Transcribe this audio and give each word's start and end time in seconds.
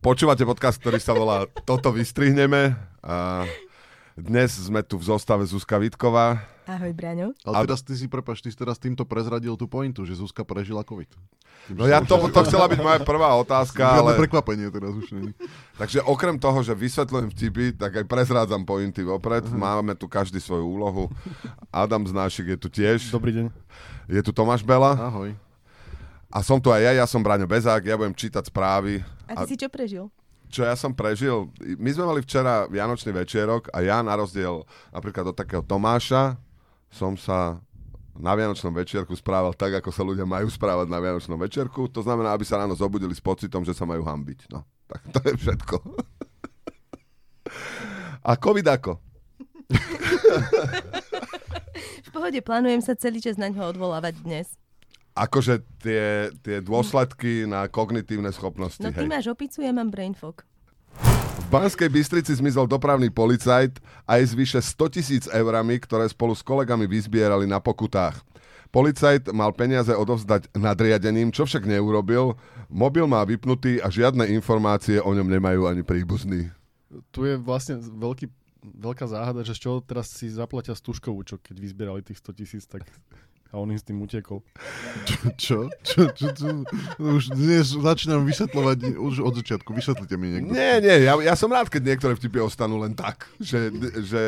Počúvate 0.00 0.48
podcast, 0.48 0.80
ktorý 0.80 0.96
sa 0.96 1.12
volá 1.12 1.44
Toto 1.68 1.92
vystrihneme. 1.92 2.72
A 3.04 3.44
dnes 4.16 4.56
sme 4.56 4.80
tu 4.80 4.96
v 4.96 5.04
zostave 5.04 5.44
Zuzka 5.44 5.76
Vitková. 5.76 6.40
Ahoj, 6.64 6.96
Braňo. 6.96 7.36
Ale 7.44 7.68
teraz 7.68 7.84
ty 7.84 7.92
si, 7.92 8.08
prepač, 8.08 8.40
ty 8.40 8.48
si 8.48 8.56
teraz 8.56 8.80
týmto 8.80 9.04
prezradil 9.04 9.60
tú 9.60 9.68
pointu, 9.68 10.08
že 10.08 10.16
Zuzka 10.16 10.40
prežila 10.40 10.88
COVID. 10.88 11.04
Tým, 11.68 11.76
No 11.76 11.84
ja 11.84 12.00
to, 12.00 12.16
to 12.32 12.40
chcela 12.48 12.64
byť 12.72 12.80
moja 12.80 12.96
prvá 13.04 13.36
otázka, 13.36 14.00
Žiadne 14.00 14.16
ale... 14.16 14.20
prekvapenie 14.24 14.72
teraz 14.72 14.96
už 14.96 15.12
není. 15.12 15.36
Takže 15.76 16.00
okrem 16.08 16.40
toho, 16.40 16.64
že 16.64 16.72
vysvetľujem 16.72 17.28
vtipy, 17.36 17.76
tak 17.76 18.00
aj 18.00 18.08
prezrádzam 18.08 18.64
pointy 18.64 19.04
vopred. 19.04 19.44
Máme 19.52 20.00
tu 20.00 20.08
každý 20.08 20.40
svoju 20.40 20.64
úlohu. 20.64 21.12
Adam 21.68 22.08
Znášik 22.08 22.48
je 22.48 22.56
tu 22.56 22.72
tiež. 22.72 23.12
Dobrý 23.12 23.36
deň. 23.36 23.46
Je 24.08 24.20
tu 24.24 24.32
Tomáš 24.32 24.64
Bela. 24.64 24.96
Ahoj. 24.96 25.36
A 26.32 26.40
som 26.46 26.56
tu 26.56 26.72
aj 26.72 26.88
ja, 26.88 26.92
ja 27.02 27.06
som 27.10 27.20
Braňo 27.20 27.44
Bezák, 27.44 27.84
ja 27.84 27.98
budem 28.00 28.14
čítať 28.14 28.48
správy. 28.48 29.02
A 29.30 29.46
ty 29.46 29.54
si 29.54 29.56
čo 29.56 29.70
prežil? 29.70 30.10
Čo 30.50 30.66
ja 30.66 30.74
som 30.74 30.90
prežil, 30.90 31.46
my 31.78 31.90
sme 31.94 32.10
mali 32.10 32.20
včera 32.26 32.66
Vianočný 32.66 33.14
večerok 33.14 33.70
a 33.70 33.86
ja 33.86 34.02
na 34.02 34.18
rozdiel 34.18 34.66
napríklad 34.90 35.30
od 35.30 35.36
takého 35.38 35.62
Tomáša 35.62 36.34
som 36.90 37.14
sa 37.14 37.62
na 38.18 38.34
Vianočnom 38.34 38.74
večierku 38.74 39.14
správal 39.14 39.54
tak, 39.54 39.78
ako 39.78 39.94
sa 39.94 40.02
ľudia 40.02 40.26
majú 40.26 40.50
správať 40.50 40.90
na 40.90 40.98
Vianočnom 40.98 41.38
večerku. 41.38 41.86
To 41.94 42.02
znamená, 42.02 42.34
aby 42.34 42.42
sa 42.42 42.58
ráno 42.58 42.74
zobudili 42.74 43.14
s 43.14 43.22
pocitom, 43.22 43.62
že 43.62 43.72
sa 43.72 43.86
majú 43.86 44.02
hambiť. 44.02 44.50
No, 44.50 44.66
tak 44.90 45.00
to 45.14 45.18
je 45.30 45.34
všetko. 45.38 45.76
A 48.26 48.36
COVID 48.36 48.66
ako? 48.68 48.98
V 52.04 52.10
pohode 52.10 52.42
plánujem 52.42 52.82
sa 52.82 52.98
celý 52.98 53.22
čas 53.22 53.38
na 53.38 53.48
ňo 53.48 53.70
odvolávať 53.70 54.18
dnes. 54.26 54.58
Akože 55.14 55.60
tie, 55.82 56.30
tie 56.40 56.62
dôsledky 56.62 57.44
na 57.44 57.66
kognitívne 57.66 58.30
schopnosti. 58.30 58.80
No 58.80 58.94
ty 58.94 59.04
hej. 59.04 59.10
máš 59.10 59.26
opicu, 59.26 59.60
ja 59.60 59.74
mám 59.74 59.90
brain 59.90 60.14
fog. 60.14 60.46
V 61.40 61.46
Banskej 61.50 61.90
Bystrici 61.90 62.30
zmizol 62.30 62.70
dopravný 62.70 63.10
policajt 63.10 63.82
aj 64.06 64.20
s 64.22 64.32
vyše 64.38 64.60
100 64.62 64.94
tisíc 64.94 65.24
eurami, 65.26 65.82
ktoré 65.82 66.06
spolu 66.06 66.34
s 66.34 66.46
kolegami 66.46 66.86
vyzbierali 66.86 67.46
na 67.46 67.58
pokutách. 67.58 68.22
Policajt 68.70 69.34
mal 69.34 69.50
peniaze 69.50 69.90
odovzdať 69.90 70.54
nadriadeným, 70.54 71.34
čo 71.34 71.42
však 71.42 71.66
neurobil. 71.66 72.38
Mobil 72.70 73.02
má 73.10 73.26
vypnutý 73.26 73.82
a 73.82 73.90
žiadne 73.90 74.30
informácie 74.30 75.02
o 75.02 75.10
ňom 75.10 75.26
nemajú 75.26 75.66
ani 75.66 75.82
príbuzní. 75.82 76.54
Tu 77.10 77.20
je 77.26 77.34
vlastne 77.34 77.82
veľký, 77.82 78.30
veľká 78.62 79.10
záhada, 79.10 79.42
že 79.42 79.58
z 79.58 79.66
čoho 79.66 79.82
teraz 79.82 80.14
si 80.14 80.30
zaplatia 80.30 80.78
Stužkovú, 80.78 81.26
čo 81.26 81.42
keď 81.42 81.56
vyzbierali 81.58 82.06
tých 82.06 82.22
100 82.22 82.38
tisíc, 82.38 82.62
tak 82.70 82.86
a 83.50 83.58
on 83.58 83.66
im 83.74 83.78
s 83.78 83.82
tým 83.82 83.98
utekol. 83.98 84.46
Čo? 85.34 85.66
Čo? 85.82 86.14
Čo? 86.14 86.26
čo? 86.30 86.48
Už 87.02 87.34
dnes 87.34 87.74
začínam 87.74 88.22
vysvetľovať 88.22 88.94
už 88.94 89.26
od 89.26 89.34
začiatku. 89.42 89.74
Vysvetlite 89.74 90.14
mi 90.14 90.38
niekto. 90.38 90.54
Nie, 90.54 90.78
nie, 90.78 91.02
ja, 91.02 91.18
ja 91.18 91.34
som 91.34 91.50
rád, 91.50 91.66
keď 91.66 91.94
niektoré 91.94 92.14
vtipy 92.14 92.38
ostanú 92.38 92.78
len 92.78 92.94
tak. 92.94 93.26
Že, 93.42 93.74
že 94.06 94.22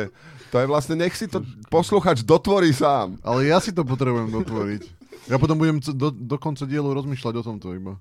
to 0.51 0.59
je 0.59 0.67
vlastne, 0.67 0.99
nech 0.99 1.15
si 1.15 1.31
to 1.31 1.39
posluchač 1.71 2.21
dotvorí 2.27 2.75
sám. 2.75 3.15
Ale 3.23 3.47
ja 3.47 3.63
si 3.63 3.71
to 3.71 3.87
potrebujem 3.87 4.27
dotvoriť. 4.29 4.83
Ja 5.31 5.39
potom 5.39 5.55
budem 5.55 5.79
do, 5.79 6.11
do 6.11 6.35
konca 6.35 6.67
dielu 6.67 6.91
rozmýšľať 6.91 7.33
o 7.39 7.43
tomto 7.47 7.71
iba. 7.71 7.95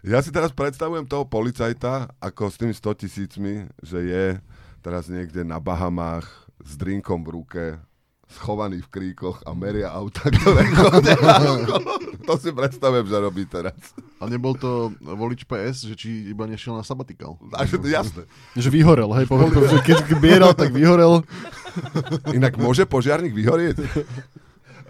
Ja 0.00 0.24
si 0.24 0.32
teraz 0.32 0.48
predstavujem 0.56 1.04
toho 1.04 1.28
policajta 1.28 2.08
ako 2.16 2.48
s 2.48 2.56
tými 2.56 2.72
100 2.72 3.04
tisícmi, 3.04 3.68
že 3.84 3.98
je 4.00 4.24
teraz 4.80 5.12
niekde 5.12 5.44
na 5.44 5.60
Bahamách 5.60 6.24
s 6.64 6.72
drinkom 6.80 7.20
v 7.20 7.32
ruke, 7.36 7.64
schovaný 8.30 8.78
v 8.86 8.88
kríkoch 8.88 9.42
a 9.42 9.50
meria 9.52 9.90
auta, 9.90 10.30
ktoré. 10.34 10.64
To 12.24 12.34
si 12.38 12.54
predstavujem, 12.54 13.06
že 13.10 13.16
robí 13.18 13.42
teraz. 13.44 13.74
A 14.22 14.30
nebol 14.30 14.54
to 14.54 14.94
volič 15.02 15.42
PS, 15.42 15.90
že 15.90 15.94
či 15.98 16.30
iba 16.30 16.46
nešiel 16.46 16.78
na 16.78 16.86
sabatikal. 16.86 17.34
Takže 17.50 17.76
to 17.82 17.88
jasné. 17.90 18.22
Že 18.54 18.70
vyhorel, 18.70 19.10
hej, 19.18 19.26
poviem, 19.26 19.50
to, 19.50 19.66
že 19.66 19.78
keď 19.82 19.98
bieral, 20.22 20.52
tak 20.54 20.70
vyhorel. 20.70 21.26
Inak 22.30 22.54
môže 22.54 22.86
požiarník 22.86 23.34
vyhorieť? 23.34 23.78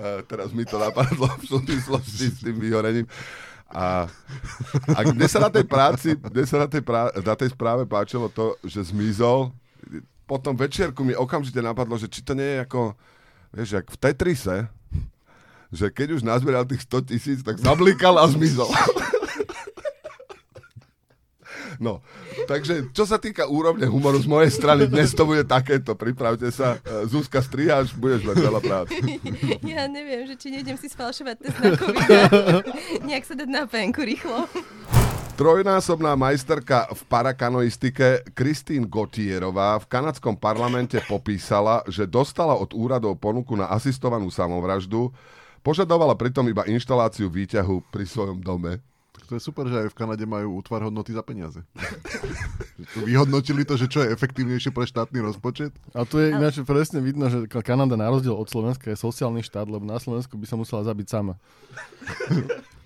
Uh, 0.00 0.24
teraz 0.24 0.48
mi 0.56 0.64
to 0.64 0.80
napadlo 0.80 1.28
v 1.28 1.44
súvislosti 1.44 2.32
s 2.32 2.40
tým 2.40 2.56
vyhorením. 2.56 3.04
A, 3.68 4.08
a 4.96 4.98
mne 5.04 5.28
sa 5.28 5.44
na 5.44 5.52
tej 5.52 5.68
práci, 5.68 6.16
mne 6.16 6.44
sa 6.48 6.64
na 6.64 6.68
tej, 6.72 6.80
prá, 6.80 7.12
na 7.12 7.36
tej 7.36 7.52
správe 7.52 7.84
páčilo 7.84 8.32
to, 8.32 8.56
že 8.64 8.90
zmizol. 8.90 9.52
Po 10.24 10.40
tom 10.40 10.56
večierku 10.56 11.04
mi 11.04 11.12
okamžite 11.12 11.60
napadlo, 11.60 12.00
že 12.00 12.08
či 12.08 12.24
to 12.24 12.32
nie 12.32 12.48
je 12.48 12.58
ako, 12.64 12.96
vieš, 13.54 13.78
jak 13.78 13.86
v 13.90 13.96
Tetrise, 13.98 14.56
že 15.70 15.86
keď 15.90 16.18
už 16.18 16.22
nazbieral 16.26 16.66
tých 16.66 16.82
100 16.86 17.10
tisíc, 17.10 17.38
tak 17.46 17.58
zablikal 17.62 18.18
a 18.18 18.26
zmizol. 18.26 18.70
No, 21.80 22.04
takže 22.44 22.92
čo 22.92 23.08
sa 23.08 23.16
týka 23.16 23.48
úrovne 23.48 23.88
humoru 23.88 24.20
z 24.20 24.28
mojej 24.28 24.52
strany, 24.52 24.84
dnes 24.84 25.16
to 25.16 25.24
bude 25.24 25.48
takéto. 25.48 25.96
Pripravte 25.96 26.52
sa, 26.52 26.76
e, 26.84 27.08
Zuzka, 27.08 27.40
strihaš, 27.40 27.96
budeš 27.96 28.28
mať 28.28 28.36
veľa 28.36 28.60
práce. 28.60 28.92
Ja 29.64 29.88
neviem, 29.88 30.28
že 30.28 30.36
či 30.36 30.52
nejdem 30.52 30.76
si 30.76 30.92
sfalšovať 30.92 31.36
test 31.40 31.56
na 31.56 31.72
COVID 31.80 32.08
nejak 33.08 33.24
sa 33.24 33.32
dať 33.32 33.48
na 33.48 33.64
penku 33.64 34.04
rýchlo. 34.04 34.44
Trojnásobná 35.40 36.20
majsterka 36.20 36.92
v 36.92 37.00
parakanoistike 37.08 38.28
Kristín 38.36 38.84
Gotierová 38.84 39.80
v 39.80 39.88
kanadskom 39.88 40.36
parlamente 40.36 41.00
popísala, 41.08 41.80
že 41.88 42.04
dostala 42.04 42.52
od 42.52 42.76
úradov 42.76 43.16
ponuku 43.16 43.56
na 43.56 43.64
asistovanú 43.72 44.28
samovraždu, 44.28 45.08
požadovala 45.64 46.12
pritom 46.12 46.44
iba 46.44 46.68
inštaláciu 46.68 47.32
výťahu 47.32 47.88
pri 47.88 48.04
svojom 48.04 48.44
dome. 48.44 48.84
Tak 49.16 49.32
to 49.32 49.32
je 49.32 49.40
super, 49.40 49.64
že 49.64 49.88
aj 49.88 49.88
v 49.88 49.96
Kanade 49.96 50.28
majú 50.28 50.60
útvar 50.60 50.84
hodnoty 50.84 51.16
za 51.16 51.24
peniaze. 51.24 51.64
Vyhodnotili 53.08 53.64
to, 53.64 53.80
že 53.80 53.88
čo 53.88 54.04
je 54.04 54.12
efektívnejšie 54.12 54.76
pre 54.76 54.84
štátny 54.84 55.24
rozpočet. 55.24 55.72
A 55.96 56.04
tu 56.04 56.20
je 56.20 56.36
ináč 56.36 56.60
presne 56.68 57.00
vidno, 57.00 57.32
že 57.32 57.48
Kanada 57.48 57.96
na 57.96 58.12
rozdiel 58.12 58.36
od 58.36 58.44
Slovenska 58.44 58.92
je 58.92 59.00
sociálny 59.00 59.40
štát, 59.40 59.64
lebo 59.72 59.88
na 59.88 59.96
Slovensku 59.96 60.36
by 60.36 60.44
sa 60.44 60.60
musela 60.60 60.84
zabiť 60.84 61.06
sama. 61.08 61.40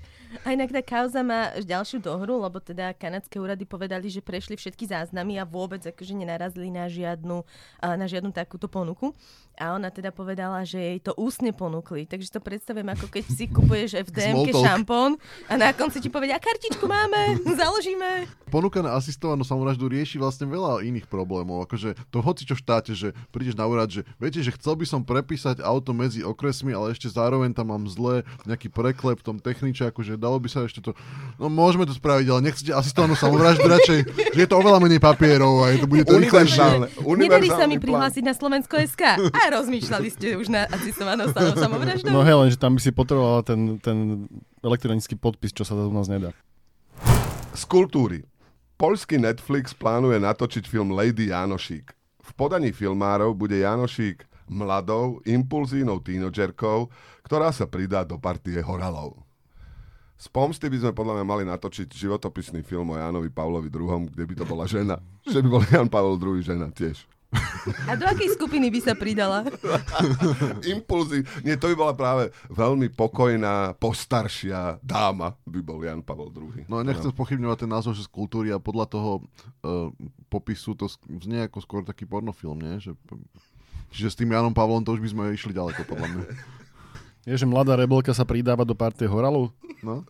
A 0.45 0.53
inak 0.53 0.77
tá 0.77 0.85
kauza 0.85 1.25
má 1.25 1.57
ďalšiu 1.57 2.05
dohru, 2.05 2.37
lebo 2.37 2.61
teda 2.61 2.93
kanadské 2.93 3.41
úrady 3.41 3.65
povedali, 3.65 4.13
že 4.13 4.21
prešli 4.21 4.61
všetky 4.61 4.85
záznamy 4.85 5.41
a 5.41 5.49
vôbec 5.49 5.81
akože 5.81 6.13
nenarazili 6.13 6.69
na 6.69 6.85
žiadnu, 6.85 7.41
na 7.81 8.05
žiadnu 8.05 8.29
takúto 8.29 8.69
ponuku. 8.69 9.17
A 9.57 9.73
ona 9.73 9.89
teda 9.89 10.11
povedala, 10.11 10.67
že 10.67 10.77
jej 10.77 10.99
to 11.01 11.15
ústne 11.17 11.55
ponúkli. 11.55 12.05
Takže 12.05 12.29
to 12.29 12.41
predstavujem 12.45 12.91
ako 12.91 13.07
keď 13.07 13.25
si 13.25 13.49
kupuješ 13.49 13.97
v 14.07 14.11
DMK 14.13 14.51
šampón 14.53 15.17
a 15.49 15.55
na 15.57 15.73
konci 15.73 16.05
ti 16.05 16.13
povedia, 16.13 16.37
kartičku 16.37 16.85
máme, 16.85 17.41
založíme. 17.55 18.29
Ponuka 18.53 18.85
na 18.85 18.99
asistovanú 18.99 19.47
samovraždu 19.47 19.89
rieši 19.89 20.21
vlastne 20.21 20.45
veľa 20.45 20.85
iných 20.85 21.09
problémov. 21.09 21.65
Akože 21.65 21.97
to 22.13 22.21
hoci 22.21 22.45
čo 22.45 22.59
v 22.59 22.63
štáte, 22.67 22.93
že 22.93 23.17
prídeš 23.33 23.57
na 23.57 23.65
úrad, 23.65 23.89
že 23.89 24.05
viete, 24.21 24.45
že 24.45 24.53
chcel 24.59 24.77
by 24.77 24.85
som 24.85 25.01
prepísať 25.07 25.65
auto 25.65 25.97
medzi 25.97 26.21
okresmi, 26.21 26.75
ale 26.75 26.93
ešte 26.93 27.09
zároveň 27.09 27.55
tam 27.57 27.73
mám 27.73 27.89
zle 27.89 28.27
nejaký 28.45 28.69
preklep 28.69 29.23
v 29.23 29.27
tom 29.27 29.39
techniče, 29.39 29.89
akože 29.89 30.19
dalo 30.35 30.43
by 30.43 30.51
sa 30.51 30.67
ešte 30.67 30.83
to... 30.83 30.91
No 31.39 31.47
môžeme 31.47 31.87
to 31.87 31.95
spraviť, 31.95 32.27
ale 32.27 32.51
nechcete 32.51 32.75
asistovanú 32.75 33.15
samovraždu 33.15 33.71
radšej, 33.71 33.99
že 34.35 34.41
je 34.43 34.49
to 34.51 34.59
oveľa 34.59 34.83
menej 34.83 34.99
papierov 34.99 35.63
a 35.63 35.71
je 35.71 35.79
to 35.79 35.87
bude 35.87 36.03
to 36.03 36.19
rýchlejšie. 36.19 36.91
Univerzálne. 37.07 37.23
Nedarí 37.23 37.49
sa 37.55 37.71
mi 37.71 37.79
prihlásiť 37.79 38.27
na 38.27 38.35
Slovensko 38.35 38.83
SK. 38.83 39.31
A 39.31 39.43
rozmýšľali 39.55 40.09
ste 40.11 40.35
už 40.35 40.51
na 40.51 40.67
asistovanou 40.67 41.31
stanou 41.31 41.55
samovraždou? 41.55 42.11
No 42.11 42.27
hej, 42.27 42.35
lenže 42.35 42.59
tam 42.59 42.75
by 42.75 42.81
si 42.83 42.91
potrebovala 42.91 43.47
ten, 43.47 43.79
ten 43.79 44.27
elektronický 44.67 45.15
podpis, 45.15 45.55
čo 45.55 45.63
sa 45.63 45.79
u 45.79 45.95
nás 45.95 46.11
nedá. 46.11 46.35
Z 47.55 47.63
kultúry. 47.71 48.27
Poľský 48.75 49.23
Netflix 49.23 49.71
plánuje 49.71 50.19
natočiť 50.19 50.67
film 50.67 50.91
Lady 50.99 51.31
Janošík. 51.31 51.95
V 52.27 52.31
podaní 52.35 52.75
filmárov 52.75 53.39
bude 53.39 53.63
Janošík 53.63 54.27
mladou, 54.51 55.25
impulzívnou 55.25 56.05
tínodžerkou, 56.05 56.93
ktorá 57.25 57.49
sa 57.49 57.65
pridá 57.65 58.05
do 58.05 58.21
partie 58.21 58.61
horalov. 58.61 59.24
Z 60.15 60.31
pomsty 60.31 60.71
by 60.71 60.79
sme 60.79 60.93
podľa 60.95 61.21
mňa 61.21 61.27
mali 61.27 61.45
natočiť 61.45 61.91
životopisný 61.91 62.63
film 62.63 62.95
o 62.95 62.97
Jánovi 62.97 63.29
Pavlovi 63.35 63.69
II, 63.69 64.09
kde 64.15 64.25
by 64.25 64.35
to 64.39 64.45
bola 64.47 64.65
žena. 64.65 64.97
Že 65.33 65.41
by 65.45 65.49
bol 65.51 65.63
Jan 65.67 65.89
Pavel 65.91 66.17
II 66.21 66.39
žena 66.45 66.69
tiež. 66.71 67.09
A 67.91 67.99
do 67.99 68.07
akej 68.07 68.31
skupiny 68.39 68.71
by 68.71 68.81
sa 68.81 68.95
pridala? 68.95 69.43
Impulzy. 70.75 71.27
Nie, 71.43 71.59
to 71.59 71.67
by 71.73 71.75
bola 71.75 71.95
práve 71.97 72.25
veľmi 72.47 72.93
pokojná, 72.95 73.75
postaršia 73.75 74.79
dáma 74.85 75.35
by 75.49 75.61
bol 75.65 75.83
Jan 75.83 76.05
Pavel 76.05 76.31
II. 76.31 76.71
No 76.71 76.79
a 76.79 76.87
nechcem 76.87 77.11
spochybňovať 77.11 77.67
ten 77.67 77.71
názov, 77.71 77.99
že 77.99 78.07
z 78.07 78.13
kultúry 78.13 78.55
a 78.55 78.63
podľa 78.63 78.87
toho 78.87 79.11
uh, 79.19 79.91
popisu 80.31 80.79
to 80.79 80.87
znie 81.25 81.49
ako 81.49 81.59
skôr 81.59 81.81
taký 81.83 82.07
pornofilm, 82.07 82.61
nie? 82.63 82.79
Že, 82.79 82.95
čiže 83.91 84.09
s 84.15 84.19
tým 84.19 84.31
Janom 84.31 84.55
Pavlom 84.55 84.87
to 84.87 84.95
už 84.95 85.03
by 85.03 85.11
sme 85.11 85.23
išli 85.35 85.51
ďaleko, 85.51 85.83
podľa 85.89 86.07
mňa. 86.15 86.25
Je, 87.25 87.35
že 87.41 87.49
mladá 87.49 87.73
rebelka 87.77 88.13
sa 88.13 88.29
pridáva 88.29 88.69
do 88.69 88.77
partie 88.77 89.09
horalov? 89.09 89.53
No? 89.81 90.05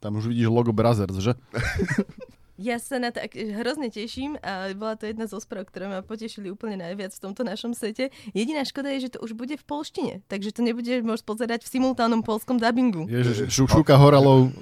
Tam 0.00 0.16
už 0.16 0.32
vidíš 0.32 0.48
logo 0.48 0.72
Brothers, 0.72 1.20
že? 1.20 1.32
Ja 2.56 2.80
sa 2.80 2.96
na 2.96 3.12
to 3.12 3.20
hrozne 3.36 3.92
teším 3.92 4.40
a 4.40 4.72
bola 4.72 4.96
to 4.96 5.04
jedna 5.04 5.28
zo 5.28 5.36
správ, 5.36 5.68
ktoré 5.68 5.92
ma 5.92 6.00
potešili 6.00 6.48
úplne 6.48 6.80
najviac 6.80 7.12
v 7.12 7.20
tomto 7.28 7.44
našom 7.44 7.76
sete. 7.76 8.08
Jediná 8.32 8.64
škoda 8.64 8.88
je, 8.96 9.08
že 9.08 9.12
to 9.12 9.18
už 9.20 9.36
bude 9.36 9.60
v 9.60 9.64
polštine, 9.68 10.24
takže 10.24 10.56
to 10.56 10.64
nebude 10.64 10.88
môcť 11.04 11.20
pozerať 11.20 11.68
v 11.68 11.76
simultánnom 11.76 12.24
polskom 12.24 12.56
dubbingu. 12.56 13.04
Je, 13.12 13.20
že 13.28 13.52
šu, 13.52 13.68
šúka 13.68 14.00
horalov. 14.00 14.56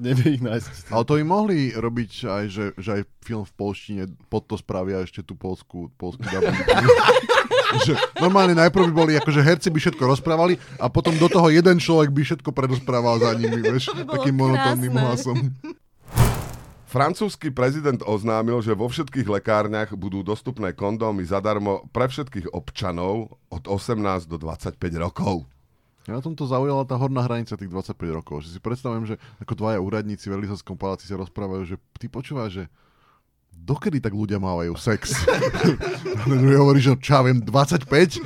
Nevie 0.00 0.40
ich 0.40 0.42
nájsť. 0.44 0.88
Ale 0.88 1.04
to 1.04 1.20
im 1.20 1.28
mohli 1.28 1.76
robiť 1.76 2.12
aj, 2.24 2.44
že, 2.48 2.64
že 2.80 2.90
aj 3.00 3.02
film 3.20 3.44
v 3.44 3.52
polštine 3.60 4.02
pod 4.32 4.48
to 4.48 4.56
spravia 4.56 5.04
ešte 5.04 5.20
tú 5.20 5.36
polskú, 5.36 5.92
polskú 6.00 6.24
dubbing. 6.32 6.56
že 7.82 7.98
normálne 8.20 8.54
najprv 8.54 8.90
by 8.90 8.94
boli, 8.94 9.12
akože 9.18 9.40
herci 9.42 9.68
by 9.72 9.78
všetko 9.82 10.04
rozprávali 10.06 10.54
a 10.78 10.86
potom 10.86 11.16
do 11.18 11.26
toho 11.26 11.50
jeden 11.50 11.82
človek 11.82 12.14
by 12.14 12.22
všetko 12.22 12.50
predosprával 12.54 13.18
za 13.18 13.34
nimi, 13.34 13.58
vieš, 13.60 13.92
by 13.92 14.06
takým 14.06 14.36
monotónnym 14.38 14.94
hlasom. 14.94 15.36
Francúzsky 16.86 17.50
prezident 17.50 18.00
oznámil, 18.06 18.62
že 18.62 18.72
vo 18.72 18.86
všetkých 18.86 19.26
lekárniach 19.26 19.92
budú 19.98 20.22
dostupné 20.22 20.72
kondómy 20.72 21.26
zadarmo 21.26 21.84
pre 21.90 22.06
všetkých 22.06 22.54
občanov 22.54 23.36
od 23.50 23.64
18 23.66 23.98
do 24.30 24.38
25 24.38 24.78
rokov. 24.96 25.44
Ja 26.06 26.14
na 26.14 26.22
tomto 26.22 26.46
zaujala 26.46 26.86
tá 26.86 26.94
horná 26.94 27.26
hranica 27.26 27.58
tých 27.58 27.68
25 27.68 27.98
rokov. 28.22 28.46
Že 28.46 28.48
si 28.56 28.60
predstavujem, 28.62 29.04
že 29.10 29.14
ako 29.42 29.58
dvaja 29.58 29.82
úradníci 29.82 30.30
v 30.30 30.38
Elizovskom 30.38 30.78
paláci 30.78 31.10
sa 31.10 31.18
rozprávajú, 31.18 31.66
že 31.66 31.76
ty 31.98 32.06
počúvaš, 32.06 32.62
že 32.62 32.64
dokedy 33.56 33.98
tak 33.98 34.12
ľudia 34.12 34.36
mávajú 34.36 34.76
sex? 34.76 35.16
druhý 36.28 36.56
hovorí, 36.56 36.80
že 36.82 36.94
čo 37.00 37.18
ja 37.18 37.22
viem, 37.24 37.38
25? 37.40 38.20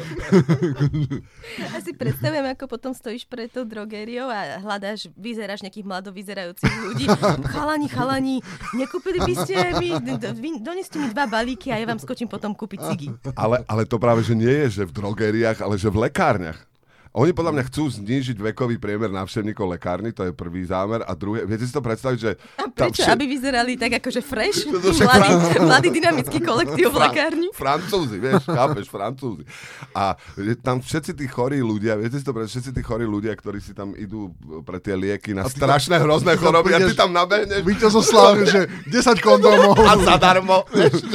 Ja 1.58 1.78
si 1.82 1.92
predstavujem, 1.94 2.46
ako 2.54 2.64
potom 2.70 2.92
stojíš 2.94 3.26
pred 3.26 3.50
tou 3.50 3.64
drogériou 3.66 4.28
a 4.28 4.62
hľadáš, 4.62 5.10
vyzeráš 5.18 5.66
nejakých 5.66 5.86
mlado 5.86 6.08
vyzerajúcich 6.14 6.74
ľudí. 6.86 7.06
Chalani, 7.50 7.88
chalani, 7.88 8.36
nekúpili 8.76 9.18
by 9.20 9.34
ste 9.44 9.54
mi, 9.80 9.90
vy- 10.38 10.60
doneste 10.62 10.96
mi 11.00 11.10
dva 11.10 11.26
balíky 11.26 11.74
a 11.74 11.80
ja 11.80 11.86
vám 11.88 11.98
skočím 11.98 12.30
potom 12.30 12.54
kúpiť 12.54 12.78
cigy. 12.92 13.08
Ale, 13.34 13.66
ale 13.66 13.82
to 13.84 13.98
práve, 13.98 14.22
že 14.22 14.38
nie 14.38 14.66
je, 14.66 14.82
že 14.82 14.88
v 14.88 14.92
drogériách, 14.94 15.60
ale 15.64 15.74
že 15.80 15.90
v 15.90 16.08
lekárniach. 16.08 16.69
Oni 17.10 17.34
podľa 17.34 17.50
mňa 17.52 17.64
chcú 17.66 17.90
znížiť 17.90 18.38
vekový 18.38 18.78
priemer 18.78 19.10
návštevníkov 19.10 19.66
lekárny, 19.68 20.14
to 20.14 20.22
je 20.22 20.30
prvý 20.30 20.62
zámer. 20.62 21.02
A 21.02 21.10
druhé, 21.12 21.42
viete 21.42 21.66
si 21.66 21.74
to 21.74 21.82
predstaviť, 21.82 22.18
že... 22.20 22.30
A 22.54 22.70
prečo? 22.70 23.02
vše- 23.02 23.10
Aby 23.10 23.26
vyzerali 23.26 23.74
tak 23.74 23.98
akože 23.98 24.22
fresh? 24.22 24.70
Mladý, 24.70 25.30
mladý 25.58 25.88
dynamický 25.90 26.38
kolektív 26.38 26.86
v 26.86 26.94
Fra- 26.94 27.10
lekárni? 27.10 27.48
Francúzi, 27.50 28.14
vieš, 28.14 28.46
chápeš, 28.46 28.86
Francúzi. 28.86 29.42
A 29.90 30.14
tam 30.62 30.78
všetci 30.78 31.10
tí 31.12 31.26
chorí 31.26 31.58
ľudia, 31.58 31.98
viete 31.98 32.14
si 32.14 32.22
to 32.22 32.30
predstaviť, 32.30 32.54
všetci 32.62 32.72
tí 32.72 32.82
chorí 32.86 33.02
ľudia, 33.02 33.34
ktorí 33.34 33.58
si 33.58 33.74
tam 33.74 33.90
idú 33.92 34.30
pre 34.62 34.78
tie 34.78 34.94
lieky 34.94 35.34
na 35.34 35.50
strašné 35.50 35.98
hrozné 35.98 36.38
tam 36.38 36.46
choroby 36.46 36.72
a 36.72 36.80
ty 36.80 36.94
tam 36.94 37.10
nabehneš 37.10 37.66
Víťaz 37.66 37.90
zo 37.90 38.06
slávy, 38.06 38.46
že 38.46 38.60
10 38.86 39.18
kondómov 39.18 39.74
a 39.82 39.98
zadarmo. 39.98 40.62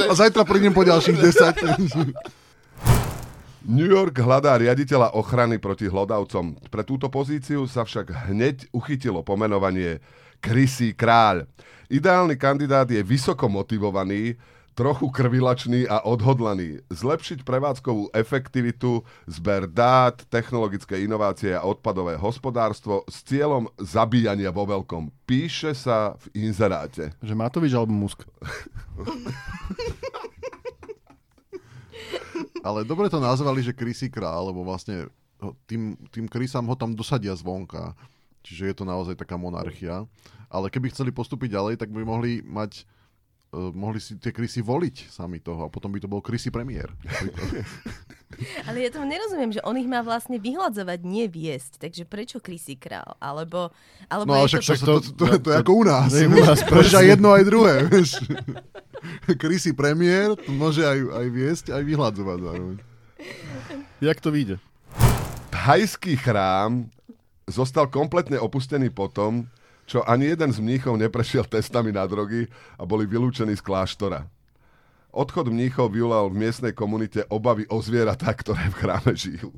a 0.02 0.12
zajtra 0.12 0.44
prídem 0.44 0.76
po 0.76 0.84
ďalších 0.84 1.16
10. 1.16 2.36
New 3.66 3.90
York 3.90 4.14
hľadá 4.22 4.62
riaditeľa 4.62 5.18
ochrany 5.18 5.58
proti 5.58 5.90
hlodavcom. 5.90 6.54
Pre 6.70 6.82
túto 6.86 7.10
pozíciu 7.10 7.66
sa 7.66 7.82
však 7.82 8.30
hneď 8.30 8.70
uchytilo 8.70 9.26
pomenovanie 9.26 9.98
Krysý 10.38 10.94
kráľ. 10.94 11.50
Ideálny 11.90 12.38
kandidát 12.38 12.86
je 12.86 13.02
vysoko 13.02 13.50
motivovaný, 13.50 14.38
trochu 14.78 15.10
krvilačný 15.10 15.82
a 15.90 15.98
odhodlaný. 16.06 16.78
Zlepšiť 16.94 17.42
prevádzkovú 17.42 18.14
efektivitu, 18.14 19.02
zber 19.26 19.66
dát, 19.66 20.14
technologické 20.30 21.02
inovácie 21.02 21.50
a 21.50 21.66
odpadové 21.66 22.14
hospodárstvo 22.14 23.02
s 23.10 23.26
cieľom 23.26 23.66
zabíjania 23.82 24.54
vo 24.54 24.62
veľkom. 24.62 25.10
Píše 25.26 25.74
sa 25.74 26.14
v 26.22 26.46
inzeráte. 26.46 27.18
Že 27.18 27.34
Matovič 27.34 27.74
alebo 27.74 27.90
Musk. 27.90 28.22
Ale 32.66 32.82
dobre 32.82 33.06
to 33.06 33.22
nazvali, 33.22 33.62
že 33.62 33.70
Krysy 33.70 34.10
král, 34.10 34.50
lebo 34.50 34.66
vlastne 34.66 35.06
tým, 35.70 35.94
tým 36.10 36.26
Krysám 36.26 36.66
ho 36.66 36.74
tam 36.74 36.98
dosadia 36.98 37.30
zvonka. 37.38 37.94
Čiže 38.42 38.62
je 38.66 38.74
to 38.74 38.84
naozaj 38.86 39.14
taká 39.14 39.38
monarchia. 39.38 40.02
Ale 40.50 40.70
keby 40.70 40.90
chceli 40.90 41.14
postúpiť 41.14 41.54
ďalej, 41.54 41.74
tak 41.78 41.94
by 41.94 42.02
mohli 42.02 42.42
mať 42.42 42.82
eh, 42.82 43.70
mohli 43.74 44.02
si 44.02 44.18
tie 44.18 44.30
krysy 44.34 44.62
voliť 44.62 45.10
sami 45.10 45.38
toho 45.42 45.66
a 45.66 45.72
potom 45.72 45.90
by 45.94 45.98
to 46.02 46.10
bol 46.10 46.22
krysy 46.22 46.50
premiér. 46.50 46.90
Ale 48.66 48.82
ja 48.82 48.90
tomu 48.90 49.06
nerozumiem, 49.06 49.54
že 49.54 49.62
on 49.62 49.78
ich 49.78 49.86
má 49.86 50.02
vlastne 50.02 50.36
vyhľadzovať, 50.42 50.98
nie 51.06 51.30
viesť. 51.30 51.78
Takže 51.78 52.04
prečo 52.04 52.42
Krysy 52.42 52.74
král? 52.74 53.14
Alebo, 53.22 53.70
alebo 54.10 54.28
No 54.28 54.42
ale 54.42 54.50
je 54.50 54.58
však 54.60 54.82
to... 54.82 54.84
to, 54.84 54.94
to, 54.98 55.10
to, 55.14 55.24
to, 55.30 55.38
to 55.40 55.48
je 55.54 55.56
ako 55.62 55.72
u 55.72 55.84
nás. 55.86 56.10
To 56.10 56.18
je 56.18 56.26
u 56.26 56.42
nás, 56.42 56.58
aj 56.90 57.06
jedno, 57.06 57.28
aj 57.32 57.44
druhé. 57.46 57.74
Vieš. 57.86 58.10
Krysy 59.40 59.72
premiér 59.72 60.34
to 60.36 60.50
môže 60.52 60.82
aj, 60.82 60.98
aj 60.98 61.26
viesť, 61.30 61.64
aj 61.72 61.82
vyhľadzovať 61.82 62.38
zároveň. 62.42 62.76
Jak 64.02 64.18
to 64.20 64.28
vyjde? 64.30 64.56
Thajský 65.50 66.14
chrám 66.20 66.92
zostal 67.48 67.90
kompletne 67.90 68.38
opustený 68.38 68.90
potom, 68.90 69.46
čo 69.86 70.02
ani 70.02 70.34
jeden 70.34 70.50
z 70.50 70.58
mníchov 70.58 70.98
neprešiel 70.98 71.46
testami 71.46 71.94
na 71.94 72.02
drogy 72.06 72.50
a 72.74 72.82
boli 72.82 73.06
vylúčení 73.06 73.54
z 73.54 73.62
kláštora. 73.62 74.26
Odchod 75.14 75.48
mníchov 75.48 75.94
vyvolal 75.94 76.28
v 76.28 76.44
miestnej 76.44 76.74
komunite 76.76 77.24
obavy 77.32 77.64
o 77.72 77.80
zvieratá, 77.80 78.34
ktoré 78.36 78.68
v 78.68 78.78
chráme 78.82 79.12
žijú. 79.16 79.54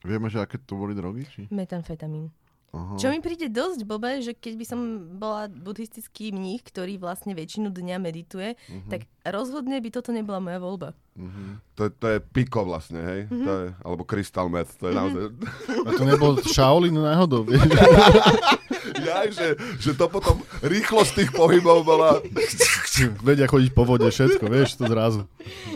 Vieme, 0.00 0.32
že 0.32 0.40
aké 0.40 0.56
to 0.56 0.74
boli 0.80 0.96
drogy? 0.96 1.28
Či? 1.28 1.40
Metamfetamín. 1.52 2.32
Aha. 2.70 2.94
Čo 2.94 3.10
mi 3.10 3.18
príde 3.18 3.46
dosť 3.46 3.82
blbé, 3.82 4.20
že 4.20 4.30
keď 4.30 4.54
by 4.54 4.64
som 4.64 4.80
bola 5.12 5.46
buddhistický 5.46 6.30
mních, 6.30 6.62
ktorý 6.62 6.96
vlastne 6.96 7.32
väčšinu 7.32 7.66
dňa 7.68 7.96
medituje, 7.98 8.54
Mhm. 8.68 8.86
tak 8.86 9.00
rozhodne 9.22 9.74
by 9.76 9.90
toto 9.90 10.10
nebola 10.10 10.38
moja 10.38 10.56
voľba. 10.56 10.94
To, 11.74 11.82
je- 11.82 11.92
to 11.92 12.06
je 12.08 12.18
piko 12.22 12.62
vlastne, 12.62 12.96
hej? 12.98 13.20
Mhm. 13.26 13.42
To 13.42 13.52
je, 13.52 13.66
alebo 13.80 14.02
crystal 14.04 14.46
meth, 14.46 14.72
to 14.76 14.86
je 14.86 14.94
naozaj... 14.94 15.22
A 15.82 15.90
to 15.92 16.04
nebol 16.04 16.32
Shaolin 16.40 16.94
náhodou, 16.94 17.42
vieš? 17.44 17.60
Ja, 19.00 19.26
že, 19.26 19.54
že 19.76 19.92
to 19.92 20.06
potom 20.06 20.38
rýchlosť 20.60 21.12
tých 21.16 21.30
pohybov 21.30 21.82
bola... 21.82 22.22
Vedia 23.20 23.46
chodiť 23.46 23.70
po 23.70 23.82
vode, 23.84 24.04
všetko, 24.04 24.44
vieš, 24.46 24.76
to 24.76 24.84
zrazu. 24.84 25.24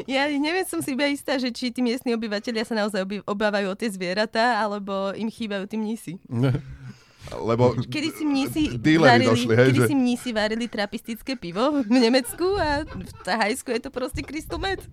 Ja 0.04 0.28
neviem, 0.28 0.62
som 0.62 0.78
si 0.78 0.92
iba 0.92 1.04
istá, 1.06 1.34
že 1.34 1.48
či 1.48 1.68
tí 1.68 1.80
miestni 1.80 2.12
obyvateľia 2.12 2.62
sa 2.62 2.74
naozaj 2.76 3.00
obávajú 3.24 3.66
o 3.66 3.76
tie 3.76 3.88
zvieratá, 3.88 4.60
alebo 4.60 5.10
im 5.12 5.26
chýbajú 5.26 5.64
tí 5.66 5.74
mnísi. 5.74 6.12
Lebo 7.30 7.72
Kedy 7.94 8.08
si 8.10 8.24
mnísi 8.24 8.62
varili, 9.00 9.24
došli, 9.26 9.52
hej, 9.54 9.66
kedy 9.70 9.80
že- 9.80 9.88
si 9.88 9.96
mnísi 9.96 10.30
varili 10.30 10.66
trapistické 10.66 11.32
pivo 11.34 11.80
v 11.80 11.88
Nemecku 11.88 12.56
a 12.56 12.82
v 12.82 13.10
Thajsku 13.22 13.70
je 13.70 13.80
to 13.80 13.90
proste 13.90 14.20
crystal 14.20 14.58
meth. 14.58 14.84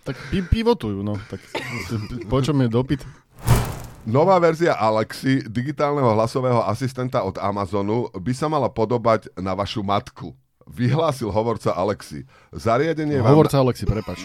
Tak 0.00 0.16
pi- 0.28 0.42
pivotujú, 0.42 1.04
no. 1.04 1.14
Tak 1.28 1.38
po 2.26 2.40
čom 2.40 2.56
je 2.58 2.68
dopyt? 2.68 3.04
Nová 4.02 4.40
verzia 4.40 4.72
Alexy, 4.72 5.44
digitálneho 5.44 6.08
hlasového 6.10 6.64
asistenta 6.64 7.20
od 7.20 7.36
Amazonu, 7.36 8.08
by 8.10 8.32
sa 8.32 8.48
mala 8.48 8.66
podobať 8.66 9.28
na 9.36 9.52
vašu 9.52 9.84
matku. 9.84 10.32
Vyhlásil 10.70 11.34
hovorca 11.34 11.74
Alexy. 11.74 12.22
Zariadenie 12.54 13.18
vám... 13.18 13.34
Hovorca 13.34 13.58
Alexi, 13.58 13.82
prepač. 13.82 14.22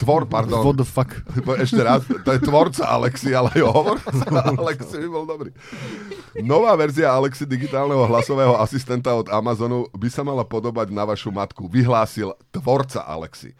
Tvor, 0.00 0.24
pardon. 0.24 0.64
What 0.64 0.80
the 0.80 0.88
fuck? 0.88 1.12
Ešte 1.64 1.84
raz, 1.84 2.08
to 2.08 2.30
je 2.32 2.40
tvorca 2.40 2.88
Alexi, 2.88 3.36
ale 3.36 3.52
jo, 3.52 3.68
hovorca 3.68 4.08
Alexi 4.64 4.96
by 5.04 5.08
bol 5.12 5.28
dobrý. 5.28 5.52
Nová 6.40 6.72
verzia 6.80 7.12
Alexi, 7.12 7.44
digitálneho 7.44 8.08
hlasového 8.08 8.56
asistenta 8.56 9.12
od 9.12 9.28
Amazonu, 9.28 9.84
by 9.92 10.08
sa 10.08 10.24
mala 10.24 10.40
podobať 10.40 10.88
na 10.88 11.04
vašu 11.04 11.28
matku. 11.28 11.68
Vyhlásil 11.68 12.32
tvorca 12.48 13.04
Alexi. 13.04 13.52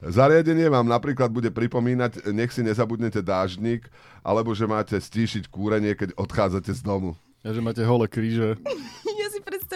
Zariadenie 0.00 0.72
vám 0.72 0.88
napríklad 0.88 1.28
bude 1.28 1.52
pripomínať, 1.52 2.28
nech 2.32 2.52
si 2.52 2.64
nezabudnete 2.64 3.20
dážnik, 3.20 3.88
alebo 4.24 4.52
že 4.56 4.64
máte 4.64 4.96
stíšiť 4.96 5.48
kúrenie, 5.52 5.92
keď 5.92 6.16
odchádzate 6.16 6.72
z 6.72 6.80
domu. 6.80 7.16
Ja, 7.46 7.54
že 7.54 7.62
máte 7.62 7.84
holé 7.86 8.10
kríže. 8.10 8.58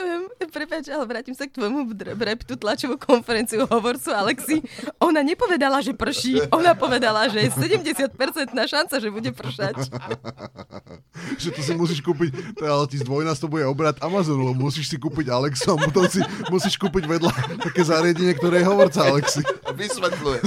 Predstavujem, 0.01 0.49
prepáč, 0.49 0.89
ale 0.89 1.05
vrátim 1.05 1.37
sa 1.37 1.45
k 1.45 1.61
tvojmu 1.61 1.93
breptu 1.93 2.57
tlačovú 2.57 2.97
konferenciu 2.97 3.69
hovorcu 3.69 4.09
Alexi. 4.17 4.65
Ona 4.97 5.21
nepovedala, 5.21 5.85
že 5.85 5.93
prší, 5.93 6.41
ona 6.57 6.73
povedala, 6.73 7.29
že 7.29 7.45
je 7.45 7.53
70% 7.53 8.09
šanca, 8.49 8.95
že 8.97 9.09
bude 9.13 9.29
pršať. 9.37 9.77
že 11.45 11.53
to 11.53 11.61
si 11.61 11.77
musíš 11.77 12.01
kúpiť, 12.01 12.33
to 12.57 12.65
ale 12.65 12.89
ti 12.89 12.97
zdvojnásobuje 12.97 13.69
obrad 13.69 14.01
Amazonu, 14.01 14.57
lebo 14.57 14.73
musíš 14.73 14.89
si 14.89 14.97
kúpiť 14.97 15.29
Alexa 15.29 15.77
potom 15.77 16.09
si 16.09 16.25
musíš 16.49 16.81
kúpiť 16.81 17.05
vedľa 17.05 17.61
také 17.61 17.85
zariadenie, 17.85 18.33
ktoré 18.41 18.65
je 18.65 18.73
hovorca 18.73 19.05
Alexi. 19.05 19.45
Vysvetľuje. 19.77 20.41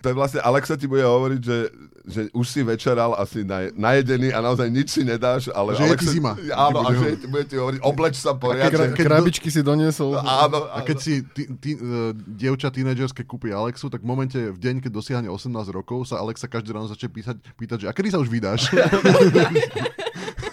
to 0.00 0.06
je 0.08 0.14
vlastne, 0.16 0.40
Alexa 0.40 0.80
ti 0.80 0.88
bude 0.88 1.04
hovoriť, 1.04 1.40
že, 1.44 1.68
že 2.08 2.32
už 2.32 2.46
si 2.48 2.60
večeral 2.64 3.12
asi 3.14 3.44
naj, 3.44 3.76
najedený 3.76 4.32
a 4.32 4.40
naozaj 4.40 4.68
nič 4.72 4.88
si 4.96 5.02
nedáš, 5.04 5.52
ale 5.52 5.76
Že 5.76 5.84
je 5.84 5.88
Alexa, 5.92 6.02
ti 6.02 6.06
zima. 6.16 6.32
Áno, 6.56 6.78
a 6.80 6.90
že 6.96 7.20
ti 7.20 7.26
bude 7.28 7.44
ti 7.44 7.54
hovoriť, 7.60 7.80
obleč 7.84 8.14
sa 8.16 8.32
poriadne. 8.32 8.96
krabičky 8.96 9.52
si 9.52 9.60
doniesol. 9.60 10.16
Áno, 10.16 10.72
A 10.72 10.80
keď 10.80 10.96
si 10.98 11.20
tí, 11.36 11.44
tí, 11.60 11.70
uh, 11.76 12.16
dievča 12.16 12.72
tínedžerské 12.72 13.28
kúpi 13.28 13.52
Alexu, 13.52 13.92
tak 13.92 14.00
v 14.00 14.08
momente, 14.08 14.38
v 14.40 14.58
deň, 14.58 14.88
keď 14.88 14.90
dosiahne 14.90 15.28
18 15.28 15.52
rokov, 15.68 16.08
sa 16.08 16.16
Alexa 16.18 16.48
každý 16.48 16.72
ráno 16.72 16.88
začne 16.88 17.12
písať, 17.12 17.36
pýtať, 17.54 17.78
že 17.84 17.86
a 17.86 17.92
kedy 17.92 18.08
sa 18.08 18.18
už 18.18 18.32
vydáš? 18.32 18.72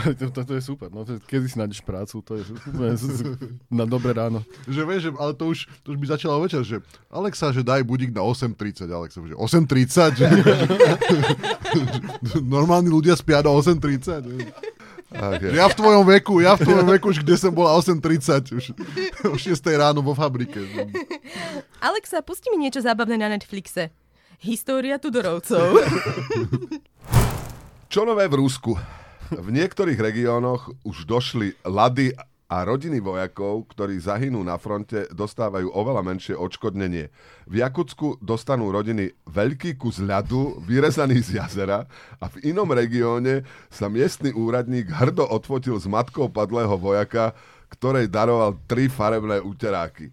To, 0.20 0.24
to, 0.30 0.40
to 0.44 0.52
je 0.54 0.62
super. 0.62 0.88
No, 0.88 1.04
to, 1.04 1.16
je- 1.16 1.22
kedy 1.22 1.46
si 1.46 1.56
nájdeš 1.56 1.80
prácu, 1.80 2.20
to 2.20 2.36
je 2.36 2.44
na 3.68 3.84
dobré 3.84 4.12
ráno. 4.12 4.42
že 4.64 4.82
vieš, 4.82 5.00
že, 5.06 5.10
ale 5.14 5.32
to 5.32 5.48
už, 5.48 5.58
to 5.82 5.92
už 5.92 5.98
by 5.98 6.06
začala 6.08 6.36
večer, 6.38 6.62
že 6.62 6.76
Alexa, 7.08 7.52
že 7.52 7.60
daj 7.60 7.82
budík 7.82 8.10
na 8.10 8.22
8.30. 8.22 8.88
Alexa, 8.88 9.18
že 9.20 9.36
8.30? 9.36 10.16
Že, 10.16 10.26
normálni 12.44 12.88
ľudia 12.88 13.14
spia 13.14 13.40
do 13.40 13.52
8.30? 13.52 14.24
Okay. 15.10 15.50
Ja 15.58 15.66
v 15.66 15.74
tvojom 15.74 16.06
veku, 16.06 16.38
ja 16.38 16.54
v 16.54 16.62
tvojom 16.62 16.86
veku, 16.86 17.10
už 17.10 17.26
kde 17.26 17.34
som 17.34 17.50
bola 17.50 17.74
8.30, 17.74 18.54
už 18.54 18.64
o 19.26 19.34
6 19.34 19.58
ráno 19.74 20.06
vo 20.06 20.14
fabrike. 20.14 20.62
Alexa, 21.82 22.22
pusti 22.22 22.46
mi 22.54 22.62
niečo 22.62 22.78
zábavné 22.78 23.18
na 23.18 23.26
Netflixe. 23.26 23.90
História 24.38 25.02
Tudorovcov. 25.02 25.82
Čo 27.90 28.06
nové 28.06 28.30
v 28.30 28.38
Rusku? 28.38 28.78
V 29.30 29.54
niektorých 29.54 29.94
regiónoch 29.94 30.74
už 30.82 31.06
došli 31.06 31.54
lady 31.62 32.10
a 32.50 32.66
rodiny 32.66 32.98
vojakov, 32.98 33.70
ktorí 33.70 34.02
zahynú 34.02 34.42
na 34.42 34.58
fronte, 34.58 35.06
dostávajú 35.14 35.70
oveľa 35.70 36.02
menšie 36.02 36.34
odškodnenie. 36.34 37.14
V 37.46 37.54
Jakutsku 37.62 38.18
dostanú 38.18 38.74
rodiny 38.74 39.14
veľký 39.30 39.78
kus 39.78 40.02
ľadu 40.02 40.58
vyrezaný 40.66 41.22
z 41.22 41.38
jazera 41.38 41.86
a 42.18 42.26
v 42.26 42.50
inom 42.50 42.66
regióne 42.74 43.46
sa 43.70 43.86
miestny 43.86 44.34
úradník 44.34 44.90
hrdo 44.90 45.30
odfotil 45.30 45.78
s 45.78 45.86
matkou 45.86 46.26
padlého 46.26 46.74
vojaka, 46.74 47.30
ktorej 47.70 48.10
daroval 48.10 48.58
tri 48.66 48.90
farebné 48.90 49.38
úteráky. 49.38 50.10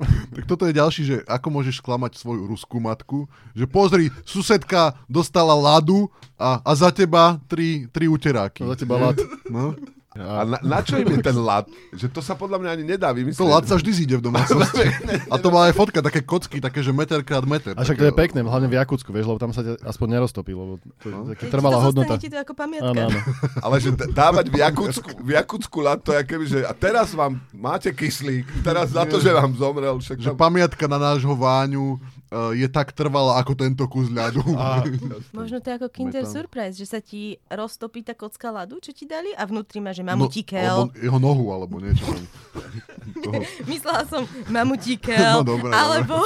Tak 0.34 0.44
toto 0.46 0.64
je 0.64 0.78
ďalší, 0.78 1.02
že 1.04 1.16
ako 1.26 1.48
môžeš 1.60 1.82
sklamať 1.82 2.16
svoju 2.16 2.46
ruskú 2.46 2.78
matku, 2.80 3.26
že 3.52 3.66
pozri, 3.66 4.08
susedka 4.22 4.96
dostala 5.10 5.52
ladu 5.52 6.08
a, 6.38 6.62
a 6.62 6.70
za 6.72 6.88
teba 6.94 7.36
tri, 7.50 7.90
tri 7.90 8.06
uteráky. 8.08 8.64
Za 8.64 8.76
teba 8.78 8.96
lad. 8.96 9.18
No. 9.50 9.74
A 10.10 10.42
na, 10.42 10.58
na 10.58 10.78
čo 10.82 10.98
im 10.98 11.06
je 11.06 11.22
ten 11.22 11.38
lad? 11.38 11.70
Že 11.92 12.10
to 12.10 12.18
sa 12.18 12.34
podľa 12.34 12.58
mňa 12.58 12.70
ani 12.72 12.84
nedá 12.84 13.14
vymyslieť. 13.14 13.38
To 13.38 13.46
lad 13.46 13.62
sa 13.62 13.78
vždy 13.78 13.90
zíde 13.94 14.18
v 14.18 14.26
domácnosti. 14.26 14.82
A 15.30 15.38
to 15.38 15.48
má 15.48 15.70
aj 15.70 15.74
fotka, 15.76 16.02
také 16.02 16.18
kocky, 16.20 16.58
také, 16.58 16.82
že 16.82 16.90
meter 16.90 17.22
krát 17.22 17.46
meter. 17.46 17.78
A 17.78 17.86
však 17.86 17.94
to 17.94 18.04
je 18.04 18.14
pekné, 18.18 18.42
hlavne 18.42 18.66
v 18.66 18.74
Jakutsku, 18.74 19.06
vieš, 19.08 19.30
lebo 19.30 19.38
tam 19.38 19.54
sa 19.54 19.62
aspoň 19.80 20.18
neroztopí, 20.18 20.50
lebo 20.50 20.82
to 20.98 21.06
je 21.06 21.14
No. 21.14 21.30
také 21.30 21.46
trvalá 21.46 21.78
to 21.78 21.84
hodnota. 21.86 22.14
Ti 22.16 22.26
to 22.26 22.38
ako 22.38 22.54
pamiatka. 22.54 22.90
Áno, 22.90 23.06
áno. 23.06 23.20
Ale 23.64 23.76
že 23.78 23.90
dávať 24.10 24.46
v 24.48 24.56
Jakutsku, 24.58 25.08
v 25.14 25.30
Jakutsku 25.30 25.78
lad, 25.78 25.98
to 26.00 26.10
je 26.10 26.22
keby, 26.26 26.44
že 26.48 26.58
a 26.62 26.72
teraz 26.72 27.14
vám 27.14 27.38
máte 27.52 27.94
kyslík, 27.94 28.66
teraz 28.66 28.90
za 28.90 29.06
to, 29.06 29.22
že 29.22 29.30
vám 29.30 29.54
zomrel, 29.54 29.94
však 29.96 30.18
Že 30.18 30.34
tam... 30.34 30.42
pamiatka 30.42 30.84
na 30.86 30.98
nášho 30.98 31.32
váňu 31.32 32.02
je 32.30 32.66
tak 32.70 32.94
trvalá 32.94 33.42
ako 33.42 33.58
tento 33.58 33.82
kus 33.90 34.06
ľadu. 34.06 34.38
Á, 34.54 34.86
Možno 35.38 35.58
to 35.58 35.66
je 35.66 35.74
ako 35.76 35.88
Kinder 35.90 36.22
Metán. 36.22 36.30
Surprise, 36.30 36.74
že 36.78 36.86
sa 36.86 37.02
ti 37.02 37.36
roztopí 37.50 38.06
tá 38.06 38.14
kocka 38.14 38.54
ľadu, 38.54 38.78
čo 38.78 38.94
ti 38.94 39.02
dali 39.04 39.34
a 39.34 39.42
vnútri 39.42 39.82
má, 39.82 39.90
že 39.90 40.06
No, 40.06 40.14
mamutíkel. 40.14 40.62
alebo 40.62 40.94
jeho 40.94 41.18
nohu, 41.18 41.44
alebo 41.50 41.74
niečo. 41.82 42.06
Myslela 43.70 44.06
som 44.06 44.22
mamutíkel, 44.48 45.42
No, 45.42 45.44
dobre, 45.44 45.70
alebo 45.70 46.24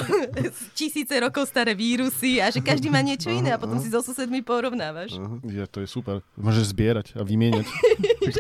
tisíce 0.76 1.16
rokov 1.16 1.48
staré 1.48 1.72
vírusy 1.74 2.38
a 2.38 2.52
že 2.52 2.60
každý 2.60 2.92
má 2.92 3.00
niečo 3.00 3.32
iné 3.32 3.50
a 3.50 3.58
potom 3.58 3.80
aha. 3.80 3.84
si 3.84 3.88
so 3.90 4.00
susedmi 4.00 4.44
porovnávaš. 4.44 5.16
Je, 5.42 5.64
to 5.66 5.82
je 5.82 5.88
super. 5.88 6.20
Môžeš 6.36 6.70
zbierať 6.70 7.06
a 7.16 7.24
vymieňať. 7.24 7.66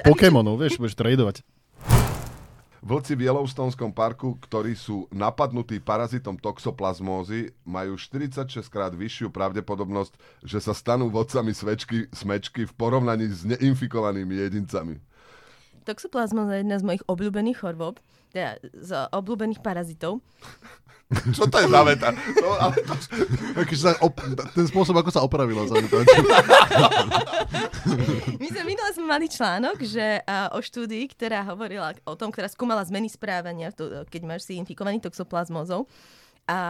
Pokémonov, 0.04 0.60
vieš, 0.60 0.76
budeš 0.78 0.94
tradovať. 0.94 1.40
Vlci 2.84 3.16
v 3.16 3.24
Yellowstoneskom 3.24 3.96
parku, 3.96 4.36
ktorí 4.44 4.76
sú 4.76 5.08
napadnutí 5.08 5.80
parazitom 5.80 6.36
toxoplazmózy, 6.36 7.56
majú 7.64 7.96
46 7.96 8.60
krát 8.68 8.92
vyššiu 8.92 9.32
pravdepodobnosť, 9.32 10.12
že 10.44 10.60
sa 10.60 10.76
stanú 10.76 11.08
vodcami 11.08 11.56
svečky, 11.56 12.12
smečky 12.12 12.68
v 12.68 12.72
porovnaní 12.76 13.32
s 13.32 13.48
neinfikovanými 13.48 14.36
jedincami. 14.36 15.00
Toxoplazmoza 15.88 16.60
je 16.60 16.60
jedna 16.60 16.76
z 16.76 16.84
mojich 16.84 17.04
obľúbených 17.08 17.64
chorôb, 17.64 18.04
teda 18.34 18.58
z 18.74 18.90
obľúbených 19.14 19.62
parazitov. 19.62 20.18
Čo 21.36 21.46
to 21.46 21.60
je 21.60 21.68
za 21.68 21.82
veta? 21.84 22.10
To, 22.16 22.48
ale 22.58 22.74
to, 22.82 22.94
sa 23.86 23.94
op- 24.02 24.24
ten 24.56 24.66
spôsob, 24.66 24.96
ako 24.98 25.10
sa 25.12 25.20
opravila. 25.22 25.62
My 28.40 28.48
sme 28.50 28.62
minule 28.64 28.90
sme 28.96 29.06
mali 29.06 29.28
článok, 29.28 29.84
že 29.84 30.24
o 30.50 30.58
štúdii, 30.58 31.04
ktorá 31.12 31.44
hovorila 31.46 31.94
o 32.08 32.16
tom, 32.16 32.32
ktorá 32.32 32.48
skúmala 32.48 32.82
zmeny 32.88 33.12
správania, 33.12 33.70
keď 34.08 34.22
máš 34.24 34.48
si 34.48 34.56
infikovaný 34.58 34.98
toxoplazmozou. 35.04 35.86
A, 36.44 36.60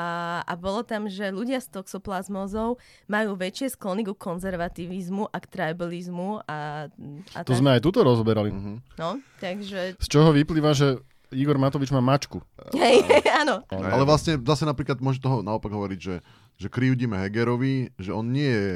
a 0.46 0.54
bolo 0.54 0.86
tam, 0.86 1.10
že 1.10 1.34
ľudia 1.34 1.58
s 1.58 1.66
toxoplazmozou 1.66 2.78
majú 3.10 3.34
väčšie 3.34 3.74
sklony 3.74 4.06
ku 4.06 4.14
konzervativizmu 4.14 5.34
a 5.34 5.36
k 5.42 5.46
tribalizmu. 5.50 6.46
A, 6.46 6.86
a 7.34 7.38
To 7.42 7.50
tak. 7.50 7.58
sme 7.58 7.74
aj 7.74 7.82
tuto 7.82 8.06
rozoberali. 8.06 8.54
No, 8.94 9.18
takže... 9.42 9.98
Z 9.98 10.06
čoho 10.06 10.30
vyplýva, 10.30 10.78
že 10.78 11.02
Igor 11.32 11.56
Matovič 11.56 11.88
má 11.94 12.04
mačku. 12.04 12.42
Hej, 12.76 13.04
áno. 13.40 13.64
Ale 13.70 14.04
vlastne 14.04 14.36
zase 14.42 14.68
napríklad 14.68 15.00
môže 15.00 15.22
toho 15.22 15.40
naopak 15.40 15.72
hovoriť, 15.72 16.00
že, 16.00 16.16
že 16.60 16.66
kryjúdime 16.68 17.16
Hegerovi, 17.16 17.94
že 17.96 18.12
on 18.12 18.28
nie 18.28 18.50
je 18.50 18.70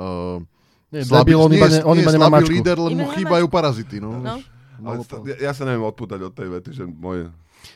uh, 0.00 0.38
Nie, 0.90 1.04
debil, 1.04 1.38
on 1.38 1.52
iba, 1.52 1.68
ne, 1.68 1.80
on 1.84 1.96
iba 1.98 2.10
nemá 2.10 2.26
slabý 2.32 2.42
mačku. 2.42 2.54
líder, 2.56 2.76
len 2.80 2.92
mu 2.96 3.06
chýbajú 3.14 3.46
parazity. 3.46 4.00
No. 4.00 4.18
No. 4.18 4.40
ale 4.80 5.04
ja, 5.36 5.50
ja 5.50 5.52
sa 5.52 5.68
neviem 5.68 5.84
odpútať 5.84 6.20
od 6.24 6.32
tej 6.32 6.48
vety, 6.48 6.70
že 6.72 6.84
moje... 6.88 7.28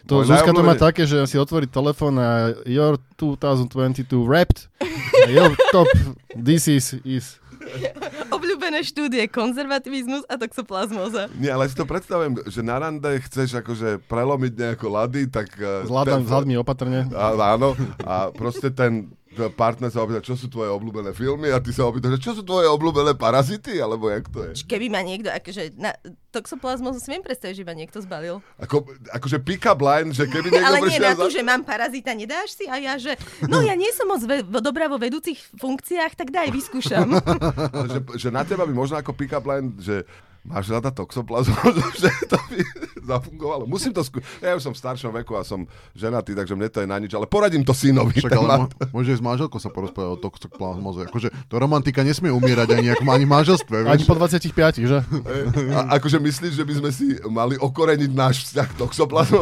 To 0.08 0.24
Môj 0.24 0.32
Zuzka 0.32 0.56
to 0.56 0.64
má 0.64 0.74
také, 0.80 1.04
že 1.04 1.28
si 1.28 1.36
otvorí 1.36 1.68
telefón 1.68 2.16
a 2.16 2.56
your 2.64 2.96
2022 3.20 4.08
wrapped, 4.24 4.72
your 5.28 5.52
top, 5.68 5.84
this 6.32 6.64
is, 6.64 6.96
is. 7.04 7.36
Obľúbené 8.36 8.82
štúdie, 8.82 9.26
konzervativizmus 9.26 10.24
a 10.26 10.34
toxoplazmoza. 10.34 11.28
Nie, 11.34 11.50
ale 11.50 11.66
si 11.66 11.74
to 11.74 11.84
predstavujem, 11.84 12.38
že 12.46 12.60
na 12.60 12.78
rande 12.78 13.10
chceš 13.24 13.56
akože 13.56 14.02
prelomiť 14.04 14.52
nejako 14.54 14.86
lady, 14.92 15.26
tak... 15.26 15.48
eh, 15.56 15.84
S 15.84 15.90
hľadom- 15.90 16.24
ten- 16.24 16.28
s 16.28 16.56
opatrne. 16.56 17.00
A, 17.10 17.54
áno, 17.54 17.74
a 18.00 18.30
proste 18.30 18.68
ten 18.68 19.10
partner 19.52 19.90
sa 19.90 20.00
opýta, 20.00 20.22
čo 20.22 20.38
sú 20.38 20.46
tvoje 20.46 20.70
obľúbené 20.70 21.10
filmy 21.12 21.50
a 21.50 21.58
ty 21.58 21.74
sa 21.74 21.84
opýtaš, 21.84 22.22
čo 22.22 22.32
sú 22.34 22.42
tvoje 22.46 22.70
obľúbené 22.70 23.18
parazity, 23.18 23.76
alebo 23.82 24.08
jak 24.08 24.30
to 24.30 24.40
je? 24.46 24.64
Keby 24.64 24.86
ma 24.88 25.02
niekto, 25.02 25.28
akože 25.28 25.74
na 25.74 25.92
toxoplazmozu 26.34 26.98
si 26.98 27.08
viem 27.14 27.22
predstaviť, 27.22 27.62
že 27.62 27.64
ma 27.66 27.74
niekto 27.74 27.98
zbalil. 28.02 28.42
Ako, 28.58 28.86
akože 29.14 29.38
pick-up 29.42 29.78
line, 29.78 30.10
že 30.10 30.26
keby 30.26 30.50
niekto 30.50 30.66
Ale 30.70 30.78
nie 30.86 30.98
na 30.98 31.14
to, 31.14 31.30
za... 31.30 31.38
že 31.38 31.42
mám 31.46 31.62
parazita, 31.62 32.10
nedáš 32.14 32.58
si? 32.58 32.66
A 32.66 32.78
ja, 32.82 32.94
že 32.98 33.14
no 33.46 33.62
ja 33.62 33.78
nie 33.78 33.90
som 33.94 34.10
moc 34.10 34.22
ve- 34.26 34.46
dobrá 34.62 34.90
vo 34.90 34.98
vedúcich 34.98 35.38
funkciách, 35.58 36.18
tak 36.18 36.34
daj, 36.34 36.50
vyskúšam. 36.50 37.06
Že, 37.84 38.00
že 38.16 38.28
na 38.32 38.42
teba 38.42 38.64
by 38.64 38.72
možno 38.72 38.96
ako 38.96 39.12
pick-up 39.12 39.44
line, 39.44 39.76
že 39.78 40.08
máš 40.44 40.68
rada 40.68 40.92
toxoplazmu, 40.92 41.56
že 42.00 42.12
to 42.28 42.38
by 42.52 42.60
zafungovalo. 43.00 43.64
Musím 43.64 43.92
to 43.92 44.04
skúsiť. 44.04 44.44
Ja 44.44 44.56
už 44.56 44.64
som 44.64 44.72
v 44.72 44.80
staršom 44.80 45.12
veku 45.24 45.36
a 45.36 45.42
som 45.44 45.64
ženatý, 45.92 46.32
takže 46.32 46.52
mne 46.52 46.68
to 46.68 46.84
je 46.84 46.88
na 46.88 46.96
nič, 46.96 47.12
ale 47.12 47.24
poradím 47.24 47.64
to 47.64 47.72
synovi. 47.72 48.20
Však 48.20 48.32
ale 48.32 48.48
má- 48.48 48.60
mo- 48.64 48.72
môže 48.92 49.16
s 49.16 49.22
manželkou 49.24 49.56
sa 49.56 49.72
porozprávať 49.72 50.16
o 50.16 50.20
toxoplazmoze. 50.20 51.08
Akože 51.08 51.28
to 51.48 51.54
romantika 51.56 52.04
nesmie 52.04 52.28
umierať 52.28 52.76
ani, 52.76 52.92
ako, 52.92 53.02
ani 53.08 53.24
manželstve. 53.24 53.88
Ani 53.88 54.04
Vieš? 54.04 54.08
po 54.08 54.16
25, 54.16 54.84
že? 54.84 54.98
A, 55.72 55.96
akože 55.96 56.20
myslíš, 56.20 56.52
že 56.56 56.64
by 56.64 56.74
sme 56.80 56.90
si 56.92 57.06
mali 57.26 57.56
okoreniť 57.56 58.10
náš 58.12 58.44
vzťah 58.48 58.68
k 58.68 58.74
toxoplazmu? 58.78 59.40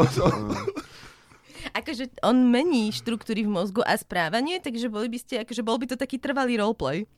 Akože 1.72 2.20
on 2.22 2.52
mení 2.52 2.92
štruktúry 2.92 3.48
v 3.48 3.50
mozgu 3.50 3.80
a 3.82 3.96
správanie, 3.96 4.60
takže 4.60 4.92
boli 4.92 5.08
by 5.08 5.18
ste, 5.18 5.34
akože 5.42 5.62
bol 5.64 5.80
by 5.80 5.88
to 5.88 5.96
taký 5.96 6.20
trvalý 6.20 6.60
roleplay. 6.60 7.08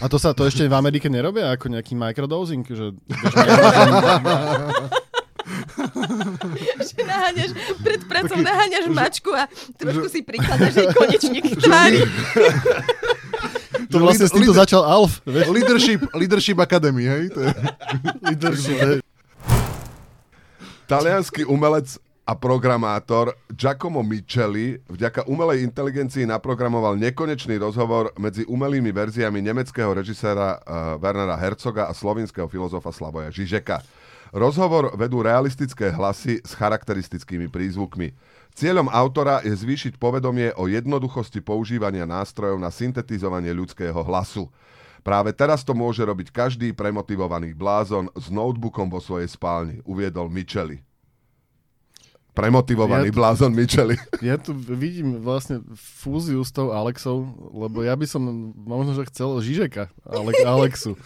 A 0.00 0.08
to 0.08 0.16
sa 0.16 0.32
to 0.32 0.48
ešte 0.48 0.64
v 0.64 0.74
Amerike 0.74 1.12
nerobia 1.12 1.52
ako 1.52 1.68
nejaký 1.72 1.92
microdosing, 1.92 2.64
že 2.64 2.96
že 6.78 7.00
naháňaš, 7.04 7.50
pred 7.80 8.00
pracom 8.04 8.40
naháňaš 8.44 8.86
mačku 8.92 9.30
a 9.32 9.48
trošku 9.76 10.08
si 10.12 10.20
prikladáš 10.20 10.74
jej 10.76 10.88
konečník 10.92 11.56
tvári. 11.56 12.04
to 13.88 13.96
vlastne 14.00 14.28
s 14.28 14.32
týmto 14.32 14.52
začal 14.52 14.84
Alf, 14.84 15.24
vieš? 15.24 15.48
Leadership, 15.48 16.00
leadership 16.12 16.58
Academy, 16.60 17.04
hej? 17.08 17.24
To 17.32 17.40
je... 17.44 17.50
Leadership, 18.28 18.78
hej. 18.80 18.98
Talianský 20.88 21.44
umelec 21.44 22.00
a 22.28 22.36
programátor 22.36 23.32
Giacomo 23.48 24.04
Micheli 24.04 24.76
vďaka 24.84 25.24
umelej 25.32 25.64
inteligencii 25.64 26.28
naprogramoval 26.28 27.00
nekonečný 27.00 27.56
rozhovor 27.56 28.12
medzi 28.20 28.44
umelými 28.44 28.92
verziami 28.92 29.40
nemeckého 29.40 29.96
režiséra 29.96 30.60
uh, 30.60 31.00
Wernera 31.00 31.40
Herzoga 31.40 31.88
a 31.88 31.96
slovinského 31.96 32.44
filozofa 32.44 32.92
Slavoja 32.92 33.32
Žižeka. 33.32 33.80
Rozhovor 34.36 34.92
vedú 34.92 35.24
realistické 35.24 35.88
hlasy 35.88 36.44
s 36.44 36.52
charakteristickými 36.52 37.48
prízvukmi. 37.48 38.12
Cieľom 38.52 38.92
autora 38.92 39.40
je 39.40 39.56
zvýšiť 39.56 39.96
povedomie 39.96 40.52
o 40.60 40.68
jednoduchosti 40.68 41.40
používania 41.40 42.04
nástrojov 42.04 42.60
na 42.60 42.68
syntetizovanie 42.68 43.56
ľudského 43.56 43.96
hlasu. 44.04 44.52
Práve 45.00 45.32
teraz 45.32 45.64
to 45.64 45.72
môže 45.72 46.04
robiť 46.04 46.28
každý 46.28 46.76
premotivovaný 46.76 47.56
blázon 47.56 48.12
s 48.12 48.28
notebookom 48.28 48.92
vo 48.92 49.00
svojej 49.00 49.32
spálni, 49.32 49.80
uviedol 49.88 50.28
Micheli. 50.28 50.87
Premotivovaný 52.32 53.08
Ja 53.08 53.12
tu- 53.12 53.18
blázon 53.18 53.50
Micheli. 53.50 53.96
Ja 54.22 54.36
tu 54.36 54.54
vidím 54.54 55.18
vlastne 55.18 55.58
fúziu 55.74 56.40
s 56.40 56.50
tou 56.50 56.70
Alexou, 56.70 57.26
lebo 57.50 57.82
ja 57.82 57.94
by 57.94 58.06
som 58.06 58.22
možno, 58.54 58.94
že 58.94 59.10
chcel 59.10 59.42
Žižeka, 59.42 59.90
Ale- 60.04 60.32
Alexu. 60.46 60.94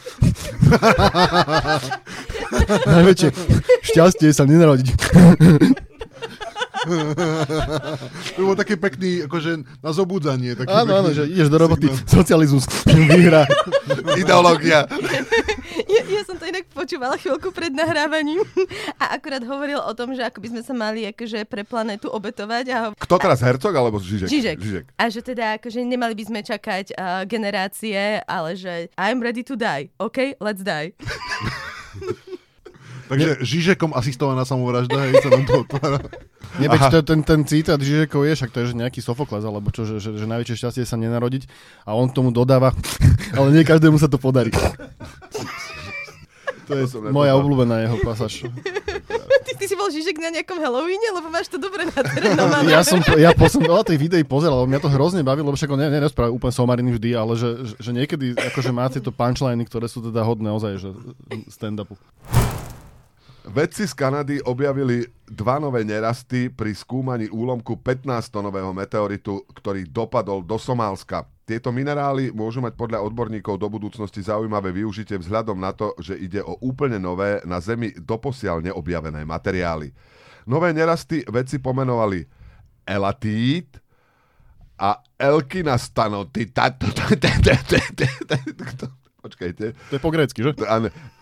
Najväčšie 2.85 3.29
šťastie 3.83 4.29
sa 4.31 4.45
nenarodí. 4.45 4.93
To 8.37 8.41
bol 8.43 8.57
taký 8.59 8.75
pekný, 8.75 9.27
akože 9.27 9.63
na 9.83 9.91
zobudzanie. 9.95 10.59
Taký 10.59 10.73
Áno, 10.73 10.93
áno, 10.99 11.11
že 11.15 11.29
ideš 11.31 11.49
do 11.49 11.59
roboty, 11.59 11.87
socializmus, 12.07 12.67
výhra. 12.91 13.47
Ideológia. 14.19 14.87
Ja, 15.93 16.03
ja 16.09 16.23
som 16.25 16.37
to 16.41 16.49
inak 16.49 16.67
počúvala 16.73 17.21
chvíľku 17.21 17.53
pred 17.53 17.73
nahrávaním 17.73 18.41
a 18.97 19.17
akurát 19.17 19.45
hovoril 19.45 19.81
o 19.81 19.93
tom, 19.93 20.17
že 20.17 20.25
ako 20.25 20.41
by 20.41 20.49
sme 20.57 20.63
sa 20.65 20.75
mali 20.75 21.05
akože 21.09 21.45
pre 21.45 21.63
planetu 21.69 22.09
obetovať. 22.09 22.65
A 22.73 22.77
ho... 22.81 22.89
Kto 22.97 23.15
teraz, 23.21 23.45
Hercog 23.45 23.73
alebo 23.77 24.01
Žižek? 24.01 24.29
Žižek. 24.29 24.57
Žižek. 24.59 24.85
A 24.97 25.05
že 25.13 25.21
teda 25.21 25.45
akože 25.61 25.81
nemali 25.85 26.17
by 26.17 26.25
sme 26.27 26.41
čakať 26.41 26.97
uh, 26.97 27.23
generácie, 27.29 28.25
ale 28.25 28.57
že 28.57 28.89
I'm 28.97 29.21
ready 29.21 29.45
to 29.45 29.55
die. 29.55 29.93
OK, 30.01 30.37
let's 30.41 30.65
die. 30.65 30.97
Takže 33.13 33.31
Žižekom 33.45 33.93
asistovaná 33.93 34.49
samovražda, 34.49 34.97
hej, 35.05 35.21
sa 35.21 35.29
nám 35.29 35.45
to 35.45 35.55
otvára. 35.69 36.01
Neveď, 36.57 36.81
to 36.89 36.97
je 37.01 37.05
ten, 37.05 37.21
ten 37.21 37.41
citát 37.45 37.77
Žižekov 37.77 38.25
je, 38.25 38.33
však 38.41 38.51
to 38.53 38.59
je 38.65 38.67
že 38.73 38.75
nejaký 38.77 39.01
Sofokles, 39.05 39.45
alebo 39.45 39.69
čo, 39.69 39.85
že, 39.85 40.01
že, 40.01 40.17
že 40.17 40.25
najväčšie 40.25 40.57
šťastie 40.57 40.83
je 40.85 40.89
sa 40.89 40.97
nenarodiť 40.97 41.45
a 41.85 41.93
on 41.93 42.09
k 42.09 42.17
tomu 42.17 42.33
dodáva, 42.33 42.73
ale 43.37 43.53
nie 43.53 43.69
každému 43.69 44.01
sa 44.01 44.09
to 44.09 44.17
podarí. 44.17 44.49
To 46.71 46.79
je 46.79 46.87
To 46.89 47.11
moja 47.11 47.35
obľúbená 47.35 47.85
jeho 47.85 47.99
pasáž. 48.07 48.47
Ty, 49.43 49.51
ty 49.59 49.65
si 49.67 49.75
bol 49.75 49.91
Žižek 49.91 50.17
na 50.23 50.31
nejakom 50.31 50.63
Halloweene, 50.63 51.11
lebo 51.11 51.27
máš 51.27 51.51
to 51.51 51.59
dobre 51.59 51.91
natrenované. 51.91 52.71
Ja 52.71 52.87
som, 52.87 53.03
ja 53.19 53.35
som 53.35 53.61
veľa 53.61 53.83
tej 53.83 53.99
videí 53.99 54.23
pozeral, 54.23 54.63
lebo 54.63 54.71
mňa 54.71 54.81
to 54.81 54.89
hrozne 54.95 55.27
bavilo, 55.27 55.51
lebo 55.51 55.59
však 55.59 55.75
on 55.75 55.83
ne, 55.83 55.91
nerozpráva 55.91 56.31
úplne 56.31 56.55
somariny 56.55 56.91
vždy, 56.97 57.11
ale 57.19 57.35
že, 57.35 57.51
že, 57.67 57.75
že 57.83 57.91
niekedy 57.91 58.39
akože 58.39 58.71
má 58.71 58.87
tieto 58.89 59.11
punchliny, 59.11 59.67
ktoré 59.67 59.91
sú 59.91 60.07
teda 60.07 60.23
hodné 60.23 60.55
ozaj, 60.55 60.79
že 60.79 60.89
stand-upu. 61.51 61.99
Vedci 63.43 63.91
z 63.91 63.95
Kanady 63.99 64.39
objavili 64.47 65.03
dva 65.27 65.59
nové 65.59 65.83
nerasty 65.83 66.47
pri 66.47 66.79
skúmaní 66.79 67.27
úlomku 67.27 67.75
15-tonového 67.75 68.71
meteoritu, 68.71 69.43
ktorý 69.51 69.83
dopadol 69.91 70.47
do 70.47 70.55
Somálska. 70.63 71.27
Tieto 71.43 71.75
minerály 71.75 72.31
môžu 72.31 72.63
mať 72.63 72.79
podľa 72.79 73.03
odborníkov 73.03 73.59
do 73.59 73.67
budúcnosti 73.67 74.23
zaujímavé 74.23 74.71
využitie 74.71 75.19
vzhľadom 75.19 75.59
na 75.59 75.75
to, 75.75 75.91
že 75.99 76.15
ide 76.15 76.39
o 76.39 76.55
úplne 76.63 77.03
nové, 77.03 77.43
na 77.43 77.59
Zemi 77.59 77.91
doposiaľ 77.99 78.63
neobjavené 78.63 79.27
materiály. 79.27 79.91
Nové 80.47 80.71
nerasty 80.71 81.27
vedci 81.27 81.59
pomenovali 81.59 82.23
elatít 82.87 83.83
a 84.79 85.03
elkina. 85.19 85.75
Počkajte. 89.23 89.65
To 89.75 89.93
je 89.99 90.03
po 90.03 90.15
grécky, 90.15 90.47
že? 90.47 90.55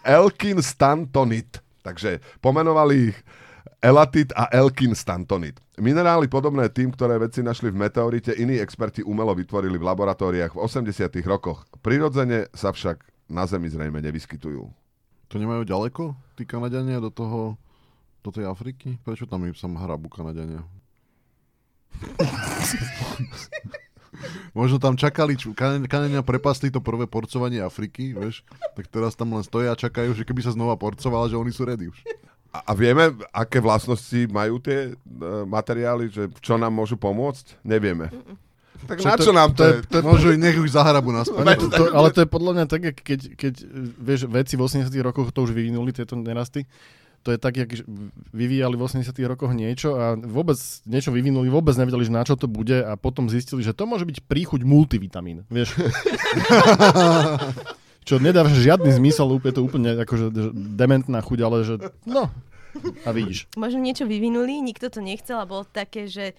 Elkin 0.04 0.60
stantonit. 0.60 1.64
Takže 1.80 2.20
pomenovali 2.44 3.12
ich 3.12 3.18
elatit 3.80 4.32
a 4.36 4.48
Elkin 4.52 4.94
stantonit. 4.94 5.60
Minerály 5.80 6.28
podobné 6.28 6.68
tým, 6.68 6.92
ktoré 6.92 7.16
vedci 7.16 7.40
našli 7.40 7.72
v 7.72 7.80
meteorite, 7.80 8.36
iní 8.36 8.60
experti 8.60 9.00
umelo 9.00 9.32
vytvorili 9.32 9.80
v 9.80 9.88
laboratóriách 9.88 10.52
v 10.52 10.60
80 10.60 11.16
rokoch. 11.24 11.64
Prirodzene 11.80 12.52
sa 12.52 12.72
však 12.76 13.00
na 13.32 13.48
Zemi 13.48 13.72
zrejme 13.72 14.04
nevyskytujú. 14.04 14.68
To 15.30 15.34
nemajú 15.38 15.62
ďaleko, 15.64 16.12
tí 16.36 16.44
Kanadiania, 16.44 17.00
do 17.00 17.08
toho, 17.08 17.54
do 18.20 18.30
tej 18.34 18.50
Afriky? 18.50 18.98
Prečo 19.00 19.24
tam 19.24 19.46
im 19.46 19.54
sa 19.56 19.70
hrabu 19.70 20.10
Kanadiania? 20.10 20.66
Možno 24.50 24.76
tam 24.76 24.94
čakali, 24.94 25.34
čo- 25.34 25.52
Kan- 25.52 25.82
Kanadiania 25.82 26.20
prepasli 26.20 26.68
to 26.68 26.78
prvé 26.78 27.04
porcovanie 27.04 27.58
Afriky, 27.58 28.12
vieš? 28.12 28.42
Tak 28.72 28.86
teraz 28.86 29.12
tam 29.12 29.30
len 29.30 29.40
stoja 29.40 29.70
a 29.70 29.78
čakajú, 29.78 30.12
že 30.12 30.22
keby 30.22 30.40
sa 30.40 30.50
znova 30.50 30.74
porcovala, 30.74 31.26
že 31.26 31.34
oni 31.34 31.48
sú 31.48 31.62
ready 31.62 31.86
už. 31.86 31.98
A, 32.50 32.66
a 32.66 32.72
vieme, 32.72 33.10
aké 33.30 33.58
vlastnosti 33.58 34.26
majú 34.26 34.58
tie 34.58 34.90
e, 34.90 34.92
materiály, 35.44 36.08
že 36.08 36.22
čo 36.38 36.54
nám 36.54 36.72
môžu 36.72 36.94
pomôcť? 36.94 37.62
Nevieme. 37.62 38.10
Tak 38.80 38.96
Čo 38.96 39.06
na 39.06 39.14
to- 39.14 39.22
čo 39.22 39.32
nám 39.32 39.50
to, 39.50 39.56
to 39.56 39.64
je? 39.66 39.74
to 39.84 39.96
Môžu 40.00 40.28
nech 40.34 40.56
už 40.56 40.72
zahrabu 40.72 41.12
naspäť. 41.12 41.36
Ale 41.36 41.54
to, 41.54 41.66
to, 41.68 41.84
ale 41.92 42.08
to 42.10 42.20
je 42.20 42.28
podľa 42.28 42.52
mňa 42.54 42.64
tak, 42.66 42.82
keď, 42.96 43.20
keď 43.36 43.54
vieš, 43.94 44.24
veci 44.24 44.56
v 44.56 44.64
80 44.64 44.88
rokoch 45.00 45.30
to 45.30 45.44
už 45.44 45.52
vyvinuli, 45.52 45.92
tieto 45.92 46.16
nerasty. 46.16 46.64
To 47.20 47.36
je 47.36 47.38
tak, 47.38 47.60
jak 47.60 47.68
vyvíjali 48.32 48.80
v 48.80 48.84
80 48.84 49.12
rokoch 49.28 49.52
niečo 49.52 49.92
a 50.00 50.16
vôbec 50.16 50.56
niečo 50.88 51.12
vyvinuli, 51.12 51.52
vôbec 51.52 51.76
nevedeli, 51.76 52.08
že 52.08 52.16
na 52.16 52.24
čo 52.24 52.32
to 52.32 52.48
bude 52.48 52.80
a 52.80 52.96
potom 52.96 53.28
zistili, 53.28 53.60
že 53.60 53.76
to 53.76 53.84
môže 53.84 54.08
byť 54.08 54.24
príchuť 54.24 54.64
multivitamín. 54.64 55.44
Vieš? 55.52 55.76
čo 58.08 58.16
nedáva 58.16 58.48
žiadny 58.48 58.90
zmysel, 58.96 59.28
úplne 59.28 59.54
to 59.54 59.62
úplne 59.62 59.90
akože 60.00 60.24
že 60.32 60.50
dementná 60.56 61.20
chuť, 61.20 61.38
ale 61.44 61.56
že 61.62 61.74
no, 62.08 62.32
a 63.04 63.10
vidíš. 63.10 63.46
Možno 63.60 63.80
niečo 63.80 64.04
vyvinuli, 64.06 64.60
nikto 64.60 64.88
to 64.90 65.00
nechcel 65.00 65.40
a 65.40 65.46
bolo 65.48 65.66
také, 65.66 66.06
že 66.06 66.32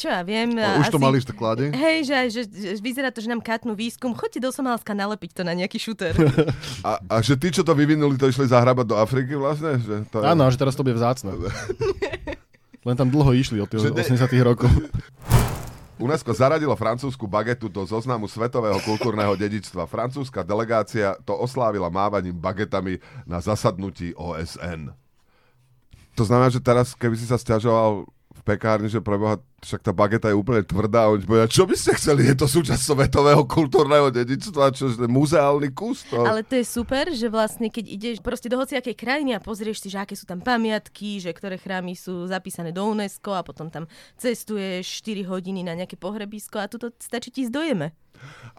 čo 0.00 0.08
ja 0.08 0.24
viem. 0.24 0.56
A 0.56 0.80
už 0.80 0.88
to 0.90 0.98
asi- 0.98 1.06
mali 1.06 1.16
v 1.20 1.24
sklade. 1.28 1.64
Hej, 1.70 1.98
že, 2.08 2.16
že, 2.32 2.42
že 2.48 2.82
vyzerá 2.82 3.12
to, 3.12 3.20
že 3.20 3.28
nám 3.28 3.44
katnú 3.44 3.76
výskum. 3.76 4.16
Choďte 4.16 4.40
do 4.42 4.50
Somálska 4.50 4.96
nalepiť 4.96 5.30
to 5.36 5.42
na 5.44 5.52
nejaký 5.54 5.78
šuter. 5.78 6.16
A, 6.88 6.96
a 6.96 7.14
že 7.20 7.36
tí, 7.36 7.52
čo 7.52 7.60
to 7.60 7.76
vyvinuli, 7.76 8.16
to 8.16 8.24
išli 8.24 8.48
zahrabať 8.48 8.86
do 8.88 8.96
Afriky 8.96 9.36
vlastne? 9.36 9.76
Že 9.76 10.08
to 10.08 10.16
je... 10.20 10.24
Áno, 10.24 10.48
že 10.48 10.56
teraz 10.56 10.72
to 10.72 10.80
bude 10.80 10.96
vzácne. 10.96 11.36
Len 12.88 12.96
tam 12.96 13.12
dlho 13.12 13.36
išli 13.36 13.60
od 13.60 13.68
tých 13.68 13.84
Že 13.84 13.92
ne- 13.92 14.16
80 14.16 14.32
rokov. 14.40 14.72
UNESCO 16.00 16.32
zaradilo 16.32 16.72
francúzsku 16.72 17.28
bagetu 17.28 17.68
do 17.68 17.84
zoznamu 17.84 18.24
svetového 18.24 18.80
kultúrneho 18.80 19.36
dedičstva. 19.36 19.84
Francúzska 19.84 20.40
delegácia 20.40 21.12
to 21.28 21.36
oslávila 21.36 21.92
mávaním 21.92 22.32
bagetami 22.32 22.96
na 23.28 23.44
zasadnutí 23.44 24.16
OSN. 24.16 24.96
To 26.20 26.28
znamená, 26.28 26.52
že 26.52 26.60
teraz, 26.60 26.92
keby 26.92 27.16
si 27.16 27.24
sa 27.24 27.40
stiažoval 27.40 28.04
v 28.04 28.40
pekárni, 28.44 28.92
že 28.92 29.00
preboha, 29.00 29.40
však 29.60 29.84
tá 29.84 29.92
bageta 29.92 30.32
je 30.32 30.36
úplne 30.40 30.64
tvrdá, 30.64 31.04
a 31.04 31.12
oni 31.12 31.24
povedia, 31.28 31.52
čo 31.52 31.68
by 31.68 31.76
ste 31.76 31.92
chceli, 32.00 32.24
je 32.24 32.36
to 32.36 32.48
súčasť 32.48 32.80
svetového 32.80 33.44
kultúrneho 33.44 34.08
dedičstva, 34.08 34.72
čo 34.72 34.88
je 34.88 35.04
muzeálny 35.04 35.68
kus. 35.76 36.08
To... 36.08 36.24
Ale 36.24 36.40
to 36.40 36.56
je 36.56 36.64
super, 36.64 37.12
že 37.12 37.28
vlastne 37.28 37.68
keď 37.68 37.84
ideš 37.84 38.16
proste 38.24 38.48
do 38.48 38.56
hociakej 38.56 38.96
krajiny 38.96 39.36
a 39.36 39.44
pozrieš 39.44 39.84
si, 39.84 39.92
že 39.92 40.00
aké 40.00 40.16
sú 40.16 40.24
tam 40.24 40.40
pamiatky, 40.40 41.20
že 41.20 41.36
ktoré 41.36 41.60
chrámy 41.60 41.92
sú 41.92 42.24
zapísané 42.24 42.72
do 42.72 42.88
UNESCO 42.88 43.36
a 43.36 43.44
potom 43.44 43.68
tam 43.68 43.84
cestuješ 44.16 45.04
4 45.04 45.28
hodiny 45.28 45.60
na 45.60 45.76
nejaké 45.76 46.00
pohrebisko 46.00 46.56
a 46.56 46.68
tuto 46.68 46.88
stačí 46.96 47.28
ti 47.28 47.44
zdojeme. 47.44 47.92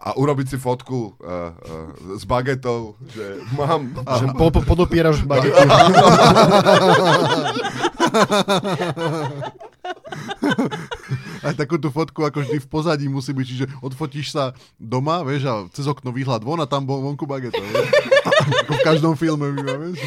A 0.02 0.18
urobiť 0.18 0.54
si 0.54 0.56
fotku 0.58 1.14
uh, 1.22 1.54
uh, 1.54 2.18
s 2.18 2.26
bagetou, 2.26 2.98
že 3.14 3.38
mám... 3.54 3.94
Že 3.94 4.26
po, 4.34 4.50
po, 4.50 4.58
podopieraš 4.66 5.22
bagety. 5.22 5.54
Aj 11.46 11.54
takú 11.58 11.76
tú 11.80 11.90
fotku, 11.90 12.22
ako 12.22 12.46
vždy 12.46 12.58
v 12.62 12.68
pozadí 12.70 13.06
musí 13.10 13.34
byť, 13.34 13.46
čiže 13.46 13.66
odfotíš 13.82 14.30
sa 14.30 14.44
doma, 14.78 15.26
vieš, 15.26 15.42
a 15.50 15.54
cez 15.74 15.90
okno 15.90 16.14
výhľad 16.14 16.46
von 16.46 16.62
a 16.62 16.70
tam 16.70 16.86
bol 16.86 17.02
vonku 17.02 17.26
bageta, 17.26 17.58
vieš. 17.58 17.88
ako 18.62 18.72
v 18.78 18.82
každom 18.86 19.14
filme, 19.18 19.50
vieš. 19.54 19.98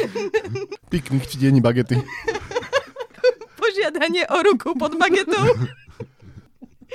Piknik 0.88 1.28
v 1.28 1.36
tieni 1.36 1.60
bagety. 1.60 2.00
Požiadanie 3.60 4.24
o 4.32 4.38
ruku 4.40 4.72
pod 4.80 4.96
bagetou. 4.96 5.44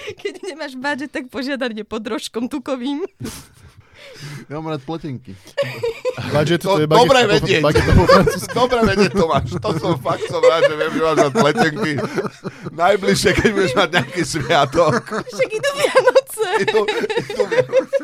Keď 0.25 0.35
nemáš 0.49 0.75
budget, 0.81 1.13
tak 1.13 1.29
požiadanie 1.29 1.85
pod 1.85 2.01
rožkom 2.09 2.49
tukovým. 2.49 3.05
Ja 4.51 4.59
mám 4.59 4.67
rád 4.69 4.83
pletenky. 4.83 5.39
Budget, 6.29 6.59
To 6.61 6.75
to, 6.75 6.83
je 6.83 6.87
baget, 6.87 7.01
dobre 7.01 7.19
po- 7.21 7.31
vedieť. 7.33 7.63
bageta 7.63 7.93
po. 7.95 8.03
Dobre 8.61 8.79
vedieť, 8.85 9.13
Tomáš. 9.15 9.49
To 9.57 9.71
som 9.73 9.95
fakt 9.97 10.27
som 10.27 10.43
rád, 10.43 10.67
že 10.67 10.75
viem, 10.75 10.91
že 10.91 11.01
máš 11.01 11.19
rád 11.21 11.35
pletenky. 11.35 11.93
Najbližšie, 12.73 13.31
keď 13.33 13.49
budeš 13.49 13.73
mať 13.73 13.89
nejaký 13.93 14.23
sviatok. 14.23 14.95
Však 15.07 15.51
idú 15.53 15.71
Vianoce. 15.73 16.49
Idú, 16.61 16.81
idú 16.83 17.43
Vianoce. 17.47 18.03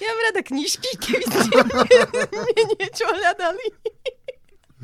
Ja 0.00 0.08
mám 0.08 0.20
rada 0.24 0.40
knižky, 0.40 0.90
keby 0.96 1.24
ste 1.28 1.52
mne 2.40 2.62
niečo 2.72 3.04
hľadali. 3.04 3.66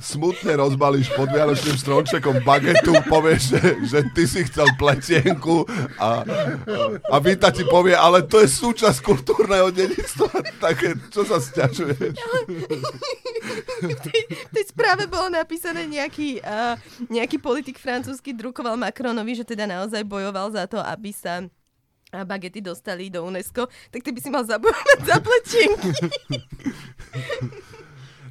Smutne 0.06 0.54
rozbalíš 0.54 1.10
pod 1.18 1.34
Vianočným 1.34 1.74
stromčekom 1.74 2.46
bagetu, 2.46 2.94
povieš, 3.10 3.42
že, 3.50 3.62
že 3.82 3.98
ty 4.14 4.22
si 4.22 4.46
chcel 4.46 4.70
pletienku 4.78 5.66
a, 5.98 6.22
a 7.10 7.16
Vita 7.18 7.50
ti 7.50 7.66
povie, 7.66 7.98
ale 7.98 8.22
to 8.22 8.38
je 8.38 8.46
súčasť 8.46 9.02
kultúrneho 9.02 9.74
dedičstva. 9.74 10.62
Také, 10.62 10.94
čo 11.10 11.26
sa 11.26 11.42
stiažuješ? 11.42 12.14
V 13.82 13.98
tej, 14.06 14.20
v 14.30 14.50
tej 14.54 14.64
správe 14.70 15.10
bolo 15.10 15.26
napísané 15.26 15.90
nejaký, 15.90 16.38
uh, 16.38 16.78
nejaký 17.10 17.42
politik 17.42 17.82
francúzsky 17.82 18.30
drukoval 18.30 18.78
Macronovi, 18.78 19.34
že 19.34 19.42
teda 19.42 19.66
naozaj 19.66 20.06
bojoval 20.06 20.54
za 20.54 20.70
to, 20.70 20.78
aby 20.78 21.10
sa 21.10 21.42
a 22.14 22.22
bagety 22.22 22.62
dostali 22.62 23.10
do 23.10 23.26
UNESCO, 23.26 23.66
tak 23.90 24.00
ty 24.06 24.14
by 24.14 24.20
si 24.22 24.30
mal 24.30 24.46
zabojovať 24.46 24.98
za 25.02 25.16
pletienky. 25.18 25.90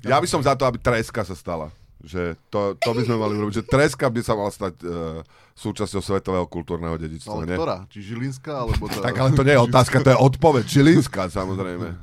Ja 0.06 0.22
by 0.22 0.28
som 0.30 0.42
za 0.46 0.54
to, 0.54 0.64
aby 0.70 0.78
treska 0.78 1.26
sa 1.26 1.34
stala. 1.34 1.74
Že 2.06 2.38
to, 2.54 2.78
to 2.78 2.90
by 2.94 3.02
sme 3.02 3.18
mali 3.18 3.34
urobiť. 3.34 3.66
Že 3.66 3.66
treska 3.66 4.06
by 4.14 4.22
sa 4.22 4.34
mala 4.38 4.54
stať 4.54 4.78
uh, 4.86 5.26
súčasťou 5.58 6.02
svetového 6.06 6.46
kultúrneho 6.46 6.94
dedičstva. 7.02 7.34
Ale 7.34 7.50
nie? 7.50 7.58
ktorá? 7.58 7.78
Či 7.90 8.00
Žilinská, 8.14 8.54
alebo 8.62 8.86
tá... 8.94 9.02
Tak 9.02 9.16
ale 9.18 9.30
to 9.34 9.42
nie 9.42 9.58
je 9.58 9.62
otázka, 9.66 9.96
to 10.06 10.14
je 10.14 10.20
odpoveď. 10.22 10.64
Čilínska, 10.70 11.22
samozrejme. 11.34 11.98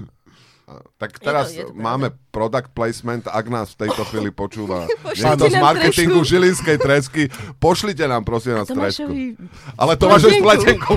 Tak 0.97 1.21
teraz 1.21 1.53
je 1.53 1.69
to 1.69 1.75
pravda. 1.75 1.85
máme 1.85 2.09
product 2.33 2.73
placement, 2.73 3.29
ak 3.29 3.47
nás 3.53 3.77
v 3.77 3.87
tejto 3.87 4.09
chvíli 4.09 4.33
počúva 4.33 4.89
niekto 5.21 5.53
z 5.53 5.57
marketingu 5.61 6.25
trešku. 6.25 6.31
Žilinskej 6.33 6.77
tresky, 6.81 7.23
pošlite 7.61 8.09
nám 8.09 8.25
prosím 8.25 8.57
nás 8.57 8.71
tresku. 8.73 9.37
Ale 9.77 10.01
Tomášovi 10.01 10.41
s 10.41 10.41
pletenku. 10.41 10.95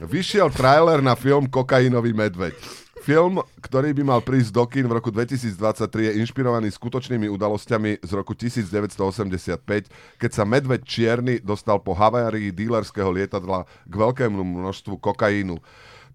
Vyšiel 0.00 0.48
trailer 0.50 1.04
na 1.04 1.14
film 1.14 1.46
Kokainový 1.46 2.16
medveď. 2.16 2.56
Film, 3.00 3.40
ktorý 3.64 3.96
by 3.96 4.02
mal 4.04 4.20
prísť 4.20 4.52
do 4.52 4.64
kín 4.68 4.84
v 4.84 5.00
roku 5.00 5.08
2023, 5.08 5.56
je 5.88 6.12
inšpirovaný 6.20 6.68
skutočnými 6.68 7.32
udalosťami 7.32 8.04
z 8.04 8.10
roku 8.12 8.36
1985, 8.36 9.56
keď 10.20 10.30
sa 10.30 10.44
medveď 10.44 10.84
čierny 10.84 11.40
dostal 11.40 11.80
po 11.80 11.96
havárii 11.96 12.52
dílerského 12.52 13.08
lietadla 13.08 13.64
k 13.88 13.94
veľkému 13.96 14.44
množstvu 14.44 15.00
kokainu. 15.00 15.56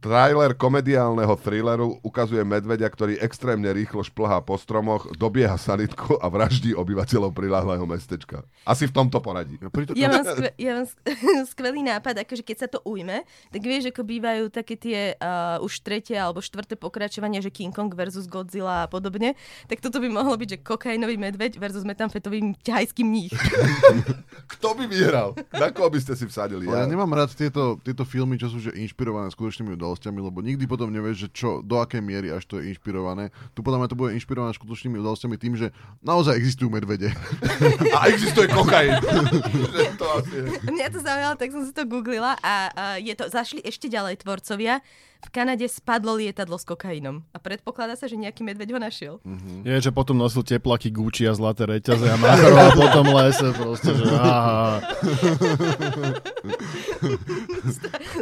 Trailer 0.06 0.54
komediálneho 0.54 1.34
thrilleru 1.34 1.98
ukazuje 2.06 2.46
medveďa, 2.46 2.94
ktorý 2.94 3.18
extrémne 3.18 3.66
rýchlo 3.74 4.06
šplhá 4.06 4.38
po 4.46 4.54
stromoch, 4.54 5.10
dobieha 5.18 5.58
sanitku 5.58 6.22
a 6.22 6.30
vraždí 6.30 6.78
obyvateľov 6.78 7.34
priláhlého 7.34 7.82
mestečka. 7.90 8.46
Asi 8.70 8.86
v 8.86 8.94
tomto 8.94 9.18
poradí. 9.18 9.58
Ja, 9.58 9.74
pri 9.74 9.90
to, 9.90 9.98
Ja 9.98 10.14
mám, 10.14 10.22
skve, 10.38 10.54
ja 10.62 10.72
mám 10.78 10.86
sk- 10.86 11.02
skvelý 11.58 11.82
nápad, 11.82 12.22
akože 12.22 12.46
keď 12.46 12.58
sa 12.62 12.68
to 12.70 12.86
ujme, 12.86 13.26
tak 13.50 13.62
vieš, 13.66 13.90
ako 13.90 14.06
bývajú 14.06 14.54
také 14.54 14.78
tie 14.78 15.18
uh, 15.18 15.58
už 15.66 15.82
tretie 15.82 16.22
alebo 16.22 16.38
štvrté 16.38 16.78
pokračovania, 16.78 17.42
že 17.42 17.50
King 17.50 17.74
Kong 17.74 17.90
versus 17.90 18.30
Godzilla 18.30 18.86
a 18.86 18.92
podobne, 18.92 19.34
tak 19.66 19.82
toto 19.82 19.98
by 19.98 20.06
mohlo 20.06 20.38
byť, 20.38 20.50
že 20.54 20.58
kokainový 20.62 21.18
medveď 21.18 21.58
versus 21.58 21.82
metamfetový 21.82 22.54
thajský 22.62 23.02
mních. 23.02 23.34
Kto 24.54 24.78
by 24.78 24.86
vyhral? 24.86 25.34
Na 25.50 25.74
koho 25.74 25.90
by 25.90 25.98
ste 25.98 26.14
si 26.14 26.30
vsadili? 26.30 26.70
Ale 26.70 26.86
ja 26.86 26.86
nemám 26.86 27.10
rád 27.10 27.34
tieto, 27.34 27.82
tieto 27.82 28.06
filmy, 28.06 28.38
čo 28.38 28.54
sú 28.54 28.62
že 28.62 28.70
inšpirované 28.78 29.34
skutočnými 29.34 29.74
udalosťami, 29.74 29.95
lebo 30.04 30.44
nikdy 30.44 30.66
potom 30.68 30.92
nevieš, 30.92 31.28
že 31.28 31.30
čo, 31.32 31.50
do 31.64 31.80
akej 31.80 32.04
miery 32.04 32.32
až 32.34 32.44
to 32.46 32.60
je 32.60 32.72
inšpirované. 32.74 33.32
Tu 33.56 33.64
podľa 33.64 33.86
mňa 33.86 33.90
to 33.92 33.98
bude 34.00 34.12
inšpirované 34.16 34.52
skutočnými 34.54 35.00
udalosťami 35.00 35.36
tým, 35.40 35.54
že 35.56 35.72
naozaj 36.04 36.36
existujú 36.36 36.70
medvede. 36.70 37.14
A 37.98 38.10
existuje 38.12 38.50
kokain. 38.52 38.98
To 40.00 40.06
asi 40.20 40.36
je. 40.36 40.46
Mňa 40.68 40.88
to 40.92 41.00
zaujalo, 41.00 41.36
tak 41.40 41.50
som 41.56 41.64
si 41.64 41.72
to 41.72 41.88
googlila 41.88 42.36
a, 42.44 42.44
a 42.44 42.54
je 43.00 43.16
to, 43.16 43.32
zašli 43.32 43.64
ešte 43.64 43.88
ďalej 43.88 44.20
tvorcovia. 44.20 44.84
V 45.26 45.30
Kanade 45.34 45.66
spadlo 45.66 46.14
lietadlo 46.14 46.54
s 46.54 46.62
kokainom 46.62 47.26
a 47.34 47.38
predpokladá 47.42 47.98
sa, 47.98 48.06
že 48.06 48.14
nejaký 48.14 48.46
medveď 48.46 48.78
ho 48.78 48.80
našiel. 48.80 49.14
Je, 49.66 49.74
že 49.82 49.90
potom 49.90 50.14
nosil 50.14 50.46
teplaky 50.46 50.94
Gucci 50.94 51.26
a 51.26 51.34
zlaté 51.34 51.66
reťaze 51.66 52.06
a 52.06 52.14
macharoval 52.22 52.70
po 52.78 52.88
tom 52.94 53.08
lese 53.10 53.50
proste, 53.58 53.92
že 53.98 54.06
aha. 54.06 54.86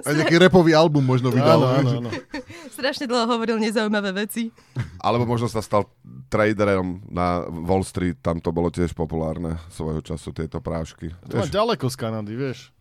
A 0.04 0.08
nejaký 0.16 0.39
repový 0.39 0.72
album 0.72 1.04
možno 1.04 1.28
vydal. 1.28 1.60
Áno, 1.60 1.68
áno, 1.76 1.89
áno. 2.08 2.10
Strašne 2.72 3.06
dlho 3.06 3.28
hovoril 3.28 3.60
nezaujímavé 3.60 4.16
veci. 4.16 4.56
Alebo 5.04 5.28
možno 5.28 5.52
sa 5.52 5.60
stal 5.60 5.92
traderom 6.32 7.04
na 7.12 7.44
Wall 7.52 7.84
Street, 7.84 8.24
tam 8.24 8.39
to 8.39 8.56
bolo 8.56 8.72
tiež 8.72 8.96
populárne 8.96 9.60
svojho 9.70 10.00
času, 10.00 10.32
tieto 10.32 10.63
prášky. 10.63 11.12
To 11.30 11.44
má 11.44 11.46
ďaleko 11.52 11.86
z 11.92 11.96
Kanady, 12.00 12.34
vieš. 12.39 12.72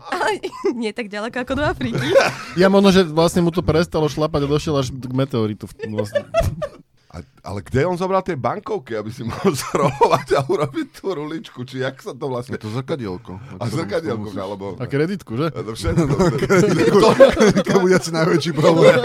Ale 0.00 0.40
nie 0.74 0.92
tak 0.92 1.08
ďaleko 1.08 1.36
ako 1.42 1.52
do 1.56 1.64
Afriky. 1.64 2.06
Ja 2.60 2.72
možno, 2.72 2.88
že 2.88 3.04
vlastne 3.04 3.44
mu 3.44 3.52
to 3.52 3.60
prestalo 3.60 4.08
šlapať 4.08 4.44
a 4.44 4.48
došiel 4.48 4.74
až 4.80 4.88
k 4.88 5.12
meteoritu. 5.12 5.68
Vlastne. 5.92 6.24
A, 7.12 7.24
ale 7.44 7.64
kde 7.64 7.88
on 7.88 7.96
zobral 7.96 8.20
tie 8.20 8.36
bankovky, 8.36 8.92
aby 8.96 9.08
si 9.08 9.24
mohol 9.28 9.56
zrolovať 9.56 10.36
a 10.36 10.40
urobiť 10.44 10.86
tú 10.92 11.16
ruličku? 11.16 11.64
Či 11.64 11.84
jak 11.84 11.96
sa 12.00 12.12
to 12.12 12.28
vlastne... 12.28 12.56
Je 12.56 12.64
to 12.64 12.72
zrkadielko. 12.72 13.40
A 13.60 13.64
zrkadielko, 13.68 14.28
alebo... 14.36 14.64
A 14.76 14.84
kreditku, 14.84 15.36
že? 15.36 15.48
A 15.52 15.60
to 15.64 15.72
všetko. 15.72 16.04
To 17.72 17.76
bude 17.80 17.94
asi 17.96 18.10
najväčší 18.12 18.52
problém. 18.56 18.96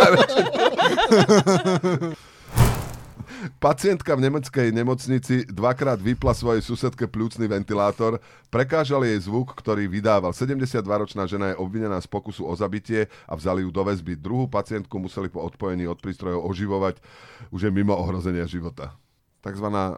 Pacientka 3.58 4.14
v 4.14 4.30
nemeckej 4.30 4.70
nemocnici 4.70 5.50
dvakrát 5.50 5.98
vypla 5.98 6.38
svojej 6.38 6.62
susedke 6.62 7.10
pľúcný 7.10 7.50
ventilátor, 7.50 8.22
prekážal 8.54 9.02
jej 9.02 9.18
zvuk, 9.18 9.58
ktorý 9.58 9.90
vydával. 9.90 10.30
72-ročná 10.30 11.26
žena 11.26 11.54
je 11.54 11.58
obvinená 11.58 11.98
z 11.98 12.06
pokusu 12.06 12.46
o 12.46 12.54
zabitie 12.54 13.10
a 13.26 13.34
vzali 13.34 13.66
ju 13.66 13.74
do 13.74 13.82
väzby. 13.82 14.14
Druhú 14.14 14.46
pacientku 14.46 15.02
museli 15.02 15.34
po 15.34 15.42
odpojení 15.42 15.90
od 15.90 15.98
prístrojov 15.98 16.46
oživovať, 16.46 17.02
už 17.50 17.66
je 17.66 17.72
mimo 17.74 17.98
ohrozenia 17.98 18.46
života. 18.46 18.94
Takzvaná 19.42 19.98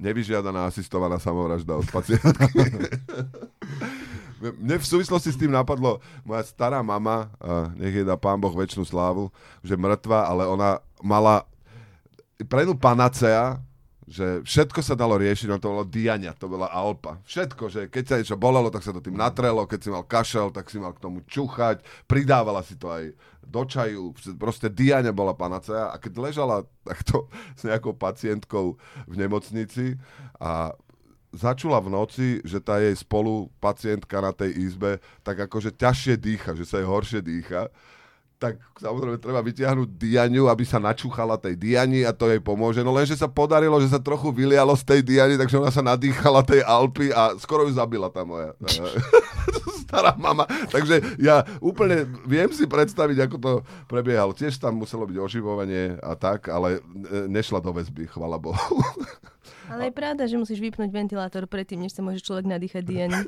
nevyžiadaná 0.00 0.64
asistovaná 0.64 1.20
samovražda 1.20 1.76
od 1.76 1.84
pacientky. 1.92 2.56
Mne 4.42 4.80
v 4.80 4.88
súvislosti 4.88 5.30
s 5.30 5.38
tým 5.38 5.52
napadlo, 5.52 6.02
moja 6.24 6.42
stará 6.48 6.80
mama, 6.80 7.30
uh, 7.36 7.68
nech 7.76 7.94
jej 7.94 8.02
dá 8.02 8.16
pán 8.16 8.40
Boh 8.40 8.50
väčšinu 8.50 8.88
slávu, 8.88 9.28
že 9.60 9.76
mŕtva, 9.76 10.24
ale 10.24 10.48
ona 10.48 10.80
mala 11.04 11.44
pre 12.46 12.66
ňu 12.66 12.74
panacea, 12.78 13.60
že 14.02 14.42
všetko 14.42 14.82
sa 14.82 14.98
dalo 14.98 15.14
riešiť, 15.14 15.46
no 15.46 15.62
to 15.62 15.70
bolo 15.70 15.86
diania, 15.86 16.34
to 16.34 16.50
bola 16.50 16.68
Alpa. 16.68 17.22
Všetko, 17.22 17.64
že 17.70 17.80
keď 17.86 18.04
sa 18.04 18.18
niečo 18.18 18.36
bolelo, 18.36 18.68
tak 18.68 18.82
sa 18.82 18.90
to 18.90 18.98
tým 18.98 19.14
natrelo, 19.14 19.64
keď 19.64 19.78
si 19.78 19.88
mal 19.94 20.04
kašel, 20.04 20.50
tak 20.50 20.68
si 20.68 20.82
mal 20.82 20.92
k 20.92 21.02
tomu 21.02 21.22
čuchať, 21.24 21.80
pridávala 22.10 22.66
si 22.66 22.74
to 22.74 22.90
aj 22.90 23.14
do 23.46 23.62
čaju, 23.62 24.10
proste 24.36 24.66
diania 24.68 25.14
bola 25.14 25.34
panacea 25.36 25.94
a 25.94 25.96
keď 25.96 26.12
ležala 26.18 26.56
takto 26.82 27.30
s 27.54 27.62
nejakou 27.62 27.94
pacientkou 27.94 28.74
v 29.06 29.14
nemocnici 29.14 29.94
a 30.42 30.74
začula 31.32 31.80
v 31.80 31.88
noci, 31.88 32.28
že 32.44 32.60
tá 32.60 32.82
jej 32.82 32.92
spolu 32.92 33.48
pacientka 33.62 34.20
na 34.20 34.34
tej 34.34 34.52
izbe 34.56 35.00
tak 35.24 35.46
akože 35.48 35.72
ťažšie 35.78 36.14
dýcha, 36.20 36.52
že 36.58 36.68
sa 36.68 36.82
jej 36.82 36.88
horšie 36.88 37.20
dýcha, 37.24 37.72
tak 38.42 38.58
samozrejme 38.74 39.22
treba 39.22 39.38
vytiahnuť 39.38 39.94
dianiu, 39.94 40.50
aby 40.50 40.66
sa 40.66 40.82
načúchala 40.82 41.38
tej 41.38 41.54
diani 41.54 42.02
a 42.02 42.10
to 42.10 42.26
jej 42.26 42.42
pomôže. 42.42 42.82
No 42.82 42.90
lenže 42.90 43.14
sa 43.14 43.30
podarilo, 43.30 43.78
že 43.78 43.94
sa 43.94 44.02
trochu 44.02 44.34
vylialo 44.34 44.74
z 44.74 44.82
tej 44.82 45.00
diani, 45.06 45.38
takže 45.38 45.62
ona 45.62 45.70
sa 45.70 45.78
nadýchala 45.78 46.42
tej 46.42 46.66
Alpy 46.66 47.14
a 47.14 47.38
skoro 47.38 47.70
ju 47.70 47.78
zabila 47.78 48.10
tá 48.10 48.26
moja 48.26 48.58
stará 49.86 50.16
mama. 50.16 50.48
Takže 50.72 51.20
ja 51.22 51.44
úplne 51.60 52.08
viem 52.24 52.48
si 52.50 52.64
predstaviť, 52.64 53.28
ako 53.28 53.36
to 53.38 53.52
prebiehalo. 53.86 54.32
Tiež 54.32 54.56
tam 54.56 54.80
muselo 54.80 55.04
byť 55.04 55.16
oživovanie 55.20 56.00
a 56.00 56.16
tak, 56.18 56.48
ale 56.48 56.80
nešla 57.30 57.60
do 57.60 57.76
väzby, 57.76 58.08
chvala 58.10 58.40
Bohu. 58.40 58.58
Ale 59.70 59.88
je 59.88 59.94
pravda, 59.94 60.28
že 60.28 60.36
musíš 60.36 60.60
vypnúť 60.60 60.92
ventilátor 60.92 61.48
predtým, 61.48 61.80
než 61.80 61.96
sa 61.96 62.04
môže 62.04 62.20
človek 62.20 62.44
nadýchať 62.44 62.82
diani. 62.84 63.16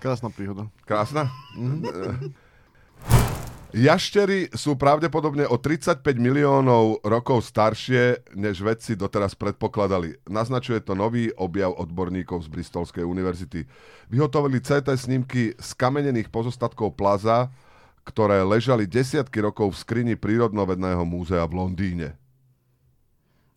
Krásna 0.00 0.28
príhoda. 0.28 0.68
Krásna? 0.84 1.32
Mm-hmm. 1.56 2.46
Jaštery 3.76 4.56
sú 4.56 4.72
pravdepodobne 4.80 5.44
o 5.44 5.60
35 5.60 6.00
miliónov 6.16 7.04
rokov 7.04 7.44
staršie, 7.44 8.24
než 8.32 8.64
vedci 8.64 8.96
doteraz 8.96 9.36
predpokladali. 9.36 10.16
Naznačuje 10.24 10.80
to 10.80 10.96
nový 10.96 11.28
objav 11.36 11.76
odborníkov 11.76 12.46
z 12.46 12.48
Bristolskej 12.48 13.04
univerzity. 13.04 13.68
Vyhotovili 14.08 14.64
CT 14.64 14.96
snímky 14.96 15.52
z 15.60 15.70
kamenených 15.76 16.32
pozostatkov 16.32 16.96
plaza, 16.96 17.52
ktoré 18.08 18.40
ležali 18.46 18.88
desiatky 18.88 19.44
rokov 19.44 19.76
v 19.76 19.80
skrini 19.82 20.14
Prírodnovedného 20.16 21.04
múzea 21.04 21.44
v 21.44 21.60
Londýne. 21.60 22.08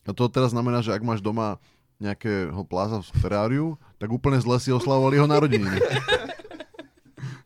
A 0.04 0.12
to 0.12 0.28
teraz 0.28 0.52
znamená, 0.52 0.84
že 0.84 0.91
ak 0.91 1.06
máš 1.06 1.23
doma 1.23 1.62
nejakého 2.02 2.60
pláza 2.67 2.99
v 2.99 3.12
teráriu, 3.23 3.67
tak 3.99 4.12
úplne 4.12 4.39
zle 4.43 4.60
si 4.60 4.71
oslavovali 4.71 5.15
jeho 5.15 5.32
narodeniny. 5.32 5.80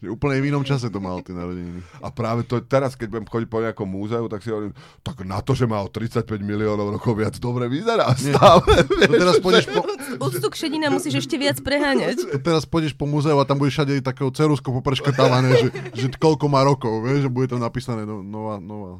Že 0.03 0.19
úplne 0.19 0.43
v 0.43 0.51
inom 0.51 0.67
čase 0.67 0.91
to 0.91 0.99
mal 0.99 1.23
tie 1.23 1.31
narodeniny. 1.31 1.79
A 2.03 2.11
práve 2.11 2.43
to 2.43 2.59
teraz, 2.59 2.91
keď 2.99 3.07
budem 3.07 3.23
chodiť 3.23 3.47
po 3.47 3.63
nejakom 3.63 3.87
múzeu, 3.87 4.27
tak 4.27 4.43
si 4.43 4.51
hovorím, 4.51 4.75
tak 4.99 5.23
na 5.23 5.39
to, 5.39 5.55
že 5.55 5.63
má 5.63 5.79
o 5.79 5.87
35 5.87 6.27
miliónov 6.43 6.99
rokov 6.99 7.15
viac 7.15 7.39
dobre 7.39 7.71
vyzerá 7.71 8.11
stále. 8.19 8.83
To 8.83 9.15
teraz 9.15 9.39
pôjdeš 9.39 9.71
po, 9.71 9.79
Úctu 10.19 10.47
k 10.51 10.55
šedina 10.59 10.91
musíš 10.91 11.23
ešte 11.23 11.39
viac 11.39 11.55
preháňať. 11.63 12.19
to 12.19 12.43
teraz 12.43 12.67
pôjdeš 12.67 12.91
po 12.99 13.07
múzeu 13.07 13.39
a 13.39 13.47
tam 13.47 13.63
budeš 13.63 13.79
všade 13.79 14.03
takého 14.03 14.27
ceruskou 14.27 14.75
popreškatávané, 14.83 15.55
že, 15.55 15.67
že 15.95 16.07
koľko 16.19 16.51
má 16.51 16.67
rokov, 16.67 16.99
vieš, 17.07 17.23
že 17.23 17.31
bude 17.31 17.47
tam 17.47 17.63
napísané 17.63 18.03
no, 18.03 18.19
nová, 18.19 18.59
nová, 18.59 18.99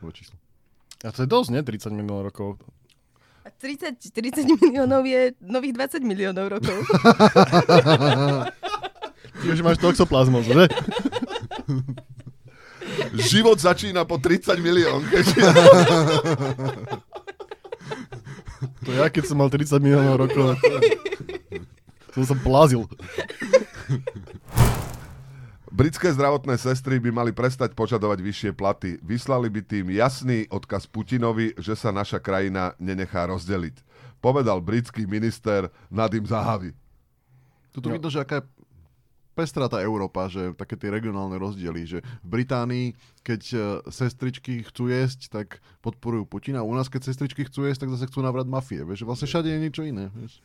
nová 0.00 0.12
číslo. 0.16 0.40
A 1.04 1.12
to 1.12 1.24
je 1.24 1.28
dosť, 1.28 1.48
nie? 1.52 1.60
30 1.60 1.92
miliónov 1.92 2.32
rokov. 2.32 2.56
A 3.44 3.52
30, 3.52 4.00
30 4.00 4.48
miliónov 4.64 5.04
je 5.04 5.36
nových 5.44 5.76
20 5.76 6.08
miliónov 6.08 6.56
rokov. 6.56 6.76
Už 9.40 9.60
máš 9.64 9.78
toxoplazmus, 9.80 10.44
že? 10.46 10.68
Život 13.30 13.58
začína 13.58 14.04
po 14.04 14.20
30 14.20 14.60
milión. 14.60 15.00
To 18.84 18.90
ja, 18.92 19.08
keď 19.08 19.24
som 19.24 19.40
mal 19.40 19.48
30 19.48 19.80
miliónov 19.80 20.28
rokov, 20.28 20.56
to 22.12 22.24
som 22.28 22.36
plazil. 22.40 22.84
Britské 25.70 26.12
zdravotné 26.12 26.60
sestry 26.60 27.00
by 27.00 27.08
mali 27.08 27.32
prestať 27.32 27.72
požadovať 27.72 28.20
vyššie 28.20 28.50
platy. 28.52 29.00
Vyslali 29.00 29.48
by 29.48 29.64
tým 29.64 29.86
jasný 29.96 30.44
odkaz 30.52 30.84
Putinovi, 30.84 31.56
že 31.56 31.72
sa 31.72 31.88
naša 31.88 32.20
krajina 32.20 32.76
nenechá 32.76 33.24
rozdeliť. 33.24 33.80
Povedal 34.20 34.60
britský 34.60 35.08
minister 35.08 35.72
Nadim 35.88 36.28
Zahavi. 36.28 36.76
Tuto 37.72 37.88
no. 37.88 37.96
vidno, 37.96 38.12
že 38.12 38.20
aká 38.20 38.44
je 38.44 38.59
pestrá 39.40 39.72
tá 39.72 39.80
Európa, 39.80 40.28
že 40.28 40.52
také 40.52 40.76
tie 40.76 40.92
regionálne 40.92 41.40
rozdiely, 41.40 41.88
že 41.88 42.04
v 42.20 42.28
Británii, 42.28 42.92
keď 43.24 43.42
e, 43.48 43.56
sestričky 43.88 44.60
chcú 44.68 44.92
jesť, 44.92 45.32
tak 45.32 45.64
podporujú 45.80 46.28
Putina. 46.28 46.60
U 46.60 46.76
nás, 46.76 46.92
keď 46.92 47.08
sestričky 47.08 47.48
chcú 47.48 47.64
jesť, 47.64 47.88
tak 47.88 47.96
zase 47.96 48.12
chcú 48.12 48.20
navrať 48.20 48.52
mafie. 48.52 48.84
Vieš, 48.84 49.08
vlastne 49.08 49.24
všade 49.24 49.48
je 49.48 49.58
niečo 49.64 49.80
iné. 49.80 50.12
Vieš. 50.12 50.44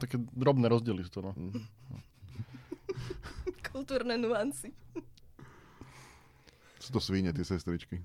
Také 0.00 0.16
drobné 0.32 0.72
rozdiely 0.72 1.04
sú 1.04 1.12
to, 1.12 1.20
no. 1.20 1.36
Kultúrne 3.76 4.16
nuancy. 4.16 4.72
Sú 6.80 6.96
to 6.96 7.00
svíne, 7.04 7.36
tie 7.36 7.44
sestričky. 7.44 8.00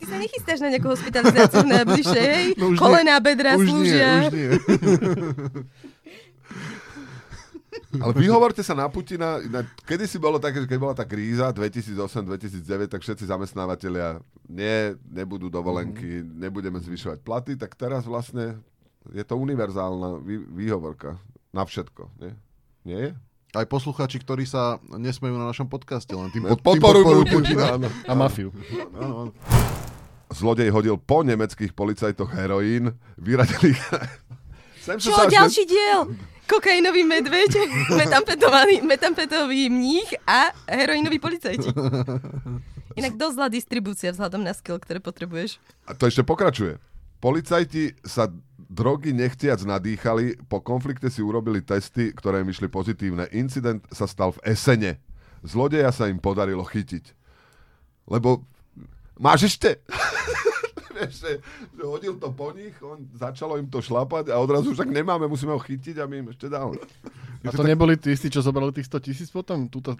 Ty 0.00 0.04
sa 0.06 0.16
nechystáš 0.18 0.58
na 0.64 0.68
nejakú 0.72 0.88
hospitalizáciu 0.90 1.66
najbližšie, 1.66 2.22
hej? 2.22 2.46
No 2.56 2.72
nie. 2.72 2.78
Kolená, 2.78 3.20
bedra 3.20 3.56
už 3.58 3.68
slúžia. 3.68 4.26
nie, 4.26 4.26
už 4.26 4.34
nie. 4.34 4.50
Ale 8.00 8.12
vyhovorte 8.14 8.60
sa 8.60 8.72
na 8.72 8.86
Putina. 8.86 9.38
Na, 9.42 9.60
kedy 9.84 10.04
si 10.04 10.16
bolo 10.16 10.36
také, 10.36 10.58
že 10.58 10.66
keď 10.66 10.78
bola 10.78 10.94
tá 10.94 11.04
kríza 11.04 11.50
2008-2009, 11.50 12.60
tak 12.88 13.00
všetci 13.00 13.24
zamestnávateľia 13.24 14.18
nie, 14.46 14.76
nebudú 15.06 15.46
dovolenky, 15.46 16.20
Mhm. 16.20 16.40
nebudeme 16.40 16.78
zvyšovať 16.78 17.18
platy, 17.20 17.54
tak 17.54 17.74
teraz 17.74 18.02
vlastne 18.02 18.58
je 19.08 19.22
to 19.22 19.34
univerzálna 19.34 20.18
vý, 20.18 20.40
výhovorka 20.46 21.16
na 21.50 21.62
všetko. 21.62 22.08
Nie? 22.18 22.32
Nie 22.82 22.98
je? 22.98 23.10
Aj 23.50 23.66
poslucháči, 23.66 24.18
ktorí 24.18 24.46
sa 24.46 24.78
nesmejú 24.86 25.34
na 25.34 25.44
našom 25.44 25.66
podcaste, 25.66 26.14
len 26.14 26.30
tým, 26.30 26.46
pod, 26.46 26.56
tým 26.56 26.78
Podporujú 26.78 27.26
Putina. 27.26 27.82
A 28.06 28.12
mafiu. 28.14 28.54
Áno, 28.94 29.26
áno. 29.26 29.32
Zlodej 30.30 30.70
hodil 30.70 30.94
po 30.94 31.26
nemeckých 31.26 31.74
policajtoch 31.74 32.30
heroín, 32.30 32.94
vyradili... 33.18 33.74
Sem 34.80 34.96
Čo, 34.96 35.12
sa 35.12 35.26
ďalší 35.26 35.66
diel? 35.66 36.14
Kokainový 36.50 37.06
medveď, 37.06 37.52
metamfetový 38.90 39.70
mních 39.70 40.10
a 40.26 40.50
heroinový 40.66 41.22
policajti. 41.22 41.70
Inak 42.98 43.14
dosť 43.14 43.34
zlá 43.38 43.46
distribúcia 43.46 44.10
vzhľadom 44.10 44.42
na 44.42 44.50
skill, 44.50 44.82
ktoré 44.82 44.98
potrebuješ. 44.98 45.62
A 45.86 45.94
to 45.94 46.10
ešte 46.10 46.26
pokračuje. 46.26 46.82
Policajti 47.22 47.94
sa 48.02 48.26
drogy 48.58 49.14
nechtiac 49.14 49.62
nadýchali, 49.62 50.42
po 50.50 50.58
konflikte 50.58 51.06
si 51.06 51.22
urobili 51.22 51.62
testy, 51.62 52.10
ktoré 52.10 52.42
im 52.42 52.50
vyšli 52.50 52.66
pozitívne. 52.66 53.30
Incident 53.30 53.86
sa 53.94 54.10
stal 54.10 54.34
v 54.34 54.42
Esene. 54.50 54.98
Zlodeja 55.46 55.94
sa 55.94 56.10
im 56.10 56.18
podarilo 56.18 56.66
chytiť. 56.66 57.14
Lebo 58.10 58.42
máš 59.22 59.54
ešte? 59.54 59.78
Že, 61.20 61.40
že 61.72 61.82
hodil 61.84 62.14
to 62.20 62.28
po 62.32 62.52
nich, 62.52 62.76
on 62.84 63.08
začalo 63.16 63.56
im 63.56 63.68
to 63.68 63.80
šlapať 63.80 64.30
a 64.32 64.36
odrazu 64.36 64.76
však 64.76 64.92
nemáme, 64.92 65.24
musíme 65.26 65.52
ho 65.52 65.60
chytiť, 65.60 65.96
aby 65.96 66.20
im 66.20 66.28
ešte 66.28 66.52
dal. 66.52 66.76
A 67.40 67.50
to 67.56 67.64
neboli 67.64 67.96
tí 67.96 68.12
istí, 68.12 68.28
čo 68.28 68.44
zobrali 68.44 68.68
tých 68.68 68.88
100 68.92 69.00
tisíc 69.00 69.28
potom? 69.32 69.64
Tuto... 69.72 69.96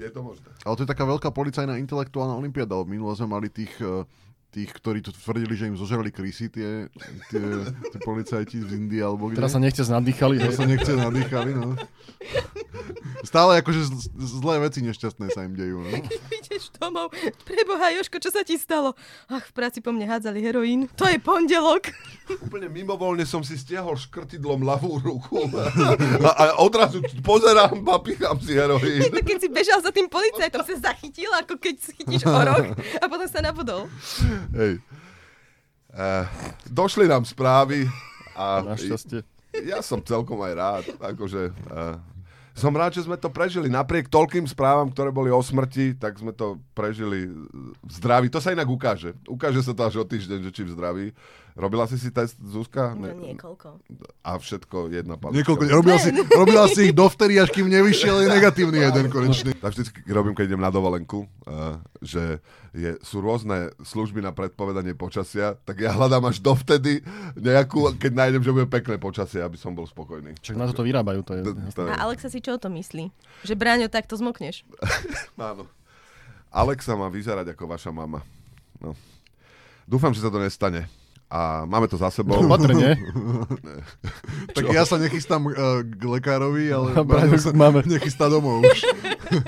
Je 0.00 0.08
to 0.08 0.24
možné. 0.24 0.48
Ale 0.64 0.74
to 0.80 0.82
je 0.88 0.92
taká 0.96 1.04
veľká 1.04 1.28
policajná 1.28 1.76
intelektuálna 1.76 2.40
olimpiáda. 2.40 2.80
Minule 2.88 3.12
sme 3.12 3.36
mali 3.36 3.52
tých, 3.52 3.72
eh, 3.84 4.08
tých, 4.50 4.70
ktorí 4.74 4.98
tu 5.00 5.14
tvrdili, 5.14 5.54
že 5.54 5.70
im 5.70 5.78
zožrali 5.78 6.10
krysy, 6.10 6.50
tie, 6.50 6.90
tie, 7.30 7.42
tie 7.70 8.00
policajti 8.02 8.58
z 8.66 8.70
Indie 8.74 8.98
alebo 8.98 9.30
kde. 9.30 9.38
Teraz 9.38 9.54
sa 9.54 9.62
nechce 9.62 9.86
nadýchali. 9.86 10.42
Teraz 10.42 10.58
sa 10.58 10.66
nechce 10.66 10.92
nadýchali, 10.98 11.54
no. 11.54 11.78
Stále 13.22 13.60
akože 13.62 13.80
zlé 14.16 14.64
veci 14.64 14.80
nešťastné 14.82 15.26
sa 15.30 15.46
im 15.46 15.54
dejú, 15.54 15.86
no. 15.86 15.92
Ideš 16.40 16.74
domov. 16.76 17.14
Preboha, 17.46 17.94
Joško, 17.94 18.18
čo 18.18 18.34
sa 18.34 18.42
ti 18.42 18.58
stalo? 18.58 18.98
Ach, 19.30 19.44
v 19.44 19.52
práci 19.54 19.78
po 19.78 19.94
mne 19.94 20.10
hádzali 20.10 20.42
heroín. 20.42 20.90
To 20.98 21.06
je 21.06 21.20
pondelok. 21.22 21.94
Úplne 22.26 22.72
mimovoľne 22.72 23.22
som 23.28 23.46
si 23.46 23.54
stiahol 23.54 23.94
škrtidlom 23.94 24.66
ľavú 24.66 24.98
ruku 24.98 25.46
a, 26.26 26.30
a 26.32 26.44
odrazu 26.58 27.04
pozerám, 27.22 27.84
papichám 27.86 28.40
si 28.42 28.56
heroín. 28.56 29.06
Tak 29.14 29.22
keď 29.22 29.38
si 29.38 29.48
bežal 29.52 29.78
za 29.84 29.94
tým 29.94 30.08
policajtom, 30.10 30.64
sa 30.64 30.90
zachytil, 30.90 31.30
ako 31.38 31.54
keď 31.60 31.74
chytíš 32.00 32.24
orok 32.24 32.74
a 32.98 33.04
potom 33.06 33.28
sa 33.28 33.44
nabudol. 33.44 33.86
Hej. 34.54 34.80
Uh, 35.90 36.24
došli 36.70 37.10
nám 37.10 37.26
správy 37.26 37.90
a 38.38 38.62
Našťastie. 38.62 39.26
ja 39.66 39.82
som 39.82 39.98
celkom 39.98 40.38
aj 40.40 40.52
rád. 40.54 40.84
Akože, 41.02 41.50
uh, 41.50 41.98
som 42.54 42.76
rád, 42.76 42.94
že 42.94 43.08
sme 43.08 43.16
to 43.16 43.32
prežili. 43.32 43.72
Napriek 43.72 44.12
toľkým 44.12 44.44
správam, 44.44 44.92
ktoré 44.92 45.08
boli 45.08 45.32
o 45.32 45.40
smrti, 45.40 45.96
tak 45.96 46.20
sme 46.20 46.34
to 46.36 46.60
prežili 46.76 47.26
v 47.80 47.90
zdraví. 47.90 48.28
To 48.28 48.42
sa 48.42 48.52
inak 48.52 48.68
ukáže. 48.68 49.16
Ukáže 49.24 49.64
sa 49.64 49.72
to 49.72 49.82
až 49.86 50.02
o 50.02 50.04
týždeň, 50.04 50.44
že 50.44 50.54
či 50.54 50.62
v 50.68 50.74
zdraví. 50.76 51.06
Robila 51.58 51.84
si 51.90 51.98
si 51.98 52.14
test, 52.14 52.38
Zuzka? 52.38 52.94
No 52.94 53.10
niekoľko. 53.10 53.82
A 54.22 54.38
všetko 54.38 54.90
jedna 54.90 55.18
palička. 55.18 55.42
Niekoľko, 55.42 55.62
robila, 55.70 55.98
si, 55.98 56.10
robila 56.30 56.66
si 56.70 56.80
ich 56.90 56.94
dovtedy, 56.94 57.42
až 57.42 57.50
kým 57.50 57.66
nevyšiel 57.66 58.16
je 58.24 58.28
negatívny 58.30 58.78
jeden 58.80 59.06
konečný. 59.10 59.50
Ja 59.58 59.68
vždycky 59.68 60.06
robím, 60.08 60.34
keď 60.34 60.54
idem 60.54 60.62
na 60.62 60.70
dovolenku, 60.70 61.26
uh, 61.26 61.78
že 62.00 62.38
je, 62.70 62.94
sú 63.02 63.18
rôzne 63.18 63.74
služby 63.82 64.22
na 64.22 64.30
predpovedanie 64.30 64.94
počasia, 64.94 65.58
tak 65.66 65.82
ja 65.82 65.90
hľadám 65.90 66.30
až 66.30 66.38
dovtedy 66.38 67.02
nejakú, 67.34 67.98
keď 67.98 68.12
nájdem, 68.14 68.42
že 68.46 68.54
bude 68.54 68.70
pekné 68.70 68.96
počasie, 68.96 69.42
aby 69.42 69.58
som 69.58 69.74
bol 69.74 69.90
spokojný. 69.90 70.38
Čak 70.38 70.54
na 70.54 70.70
to 70.70 70.78
to 70.78 70.86
vyrábajú, 70.86 71.20
to 71.26 71.32
je... 71.34 71.42
To, 71.50 71.52
to 71.74 71.80
A 71.90 72.06
Alexa 72.06 72.30
si 72.30 72.38
čo 72.38 72.54
o 72.54 72.62
to 72.62 72.70
myslí? 72.70 73.10
Že 73.42 73.54
Bráňo, 73.58 73.90
takto 73.90 74.14
zmokneš. 74.14 74.62
áno. 75.36 75.66
Alexa 76.50 76.94
má 76.94 77.10
vyzerať 77.10 77.54
ako 77.54 77.64
vaša 77.66 77.90
mama. 77.90 78.22
No. 78.78 78.94
Dúfam, 79.86 80.14
že 80.14 80.22
sa 80.22 80.30
to 80.30 80.38
nestane. 80.38 80.86
A 81.30 81.62
máme 81.62 81.86
to 81.86 81.94
za 81.94 82.10
sebou. 82.10 82.42
Opatrne. 82.42 82.98
Tak 84.50 84.66
ja 84.66 84.82
sa 84.82 84.98
nechystám 84.98 85.46
uh, 85.46 85.54
k 85.80 86.02
lekárovi, 86.02 86.66
ale 86.68 86.90
A 86.98 87.06
Braňo 87.06 87.38
sa 87.38 87.54
máme. 87.54 87.86
nechystá 87.86 88.26
domov 88.26 88.60
už. 88.60 88.82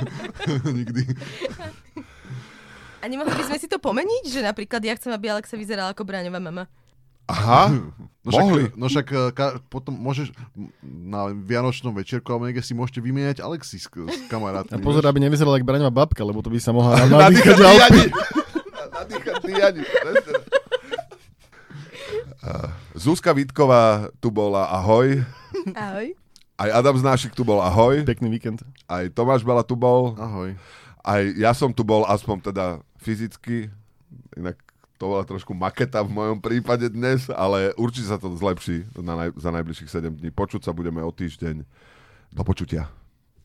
Nikdy. 0.78 1.02
A 2.96 3.10
nemohli 3.10 3.34
by 3.34 3.44
sme 3.44 3.58
si 3.58 3.66
to 3.66 3.76
pomeniť? 3.76 4.30
Že 4.30 4.40
napríklad 4.44 4.78
ja 4.80 4.94
chcem, 4.94 5.10
aby 5.10 5.26
Alexa 5.28 5.58
vyzerala 5.58 5.90
ako 5.90 6.06
Bráňová 6.06 6.38
mama. 6.38 6.70
Aha, 7.24 7.70
No 8.22 8.30
však, 8.30 8.44
mohli. 8.44 8.62
no 8.72 8.86
však 8.86 9.06
eh, 9.08 9.30
ka, 9.30 9.46
potom 9.66 9.90
môžeš 9.92 10.30
na 10.82 11.30
Vianočnom 11.32 11.90
večierku 11.90 12.30
alebo 12.30 12.46
niekde 12.46 12.62
si 12.62 12.70
môžete 12.70 12.98
vymieňať 12.98 13.42
Alexi 13.42 13.78
s, 13.78 13.86
s 13.86 13.90
A 13.90 14.26
kamarátmi. 14.28 14.78
pozor, 14.78 15.02
vieš. 15.02 15.10
aby 15.10 15.18
nevyzerala 15.20 15.58
ako 15.58 15.66
Braňová 15.66 15.90
babka, 15.92 16.22
lebo 16.22 16.38
to 16.38 16.46
by 16.46 16.58
sa 16.58 16.70
mohla 16.70 17.02
Nadýchať 17.02 17.58
nadýchať. 17.58 17.90
Nadýchať. 19.42 19.74
Uh, 19.74 20.41
Zuzka 22.98 23.30
Vítková 23.30 24.10
tu 24.18 24.30
bola, 24.34 24.66
ahoj. 24.66 25.22
Ahoj. 25.78 26.18
Aj 26.58 26.70
Adam 26.74 26.94
Znášik 26.98 27.34
tu 27.34 27.42
bol, 27.46 27.62
ahoj. 27.62 28.02
Pekný 28.02 28.30
víkend. 28.30 28.62
Aj 28.86 29.06
Tomáš 29.10 29.46
Bela 29.46 29.62
tu 29.62 29.78
bol. 29.78 30.14
Ahoj. 30.18 30.54
Aj 31.02 31.22
ja 31.34 31.50
som 31.54 31.70
tu 31.74 31.82
bol, 31.82 32.06
aspoň 32.06 32.52
teda 32.52 32.66
fyzicky. 33.02 33.70
Inak 34.38 34.58
to 34.98 35.10
bola 35.10 35.26
trošku 35.26 35.50
maketa 35.50 35.98
v 36.06 36.14
mojom 36.14 36.38
prípade 36.38 36.86
dnes, 36.86 37.26
ale 37.30 37.74
určite 37.74 38.06
sa 38.06 38.18
to 38.22 38.30
zlepší 38.38 38.86
na 39.02 39.18
naj- 39.18 39.34
za 39.34 39.50
najbližších 39.50 39.90
7 39.90 40.14
dní. 40.14 40.30
Počuť 40.30 40.62
sa 40.62 40.70
budeme 40.70 41.02
o 41.02 41.10
týždeň. 41.10 41.66
Do 42.32 42.42
počutia. 42.46 42.86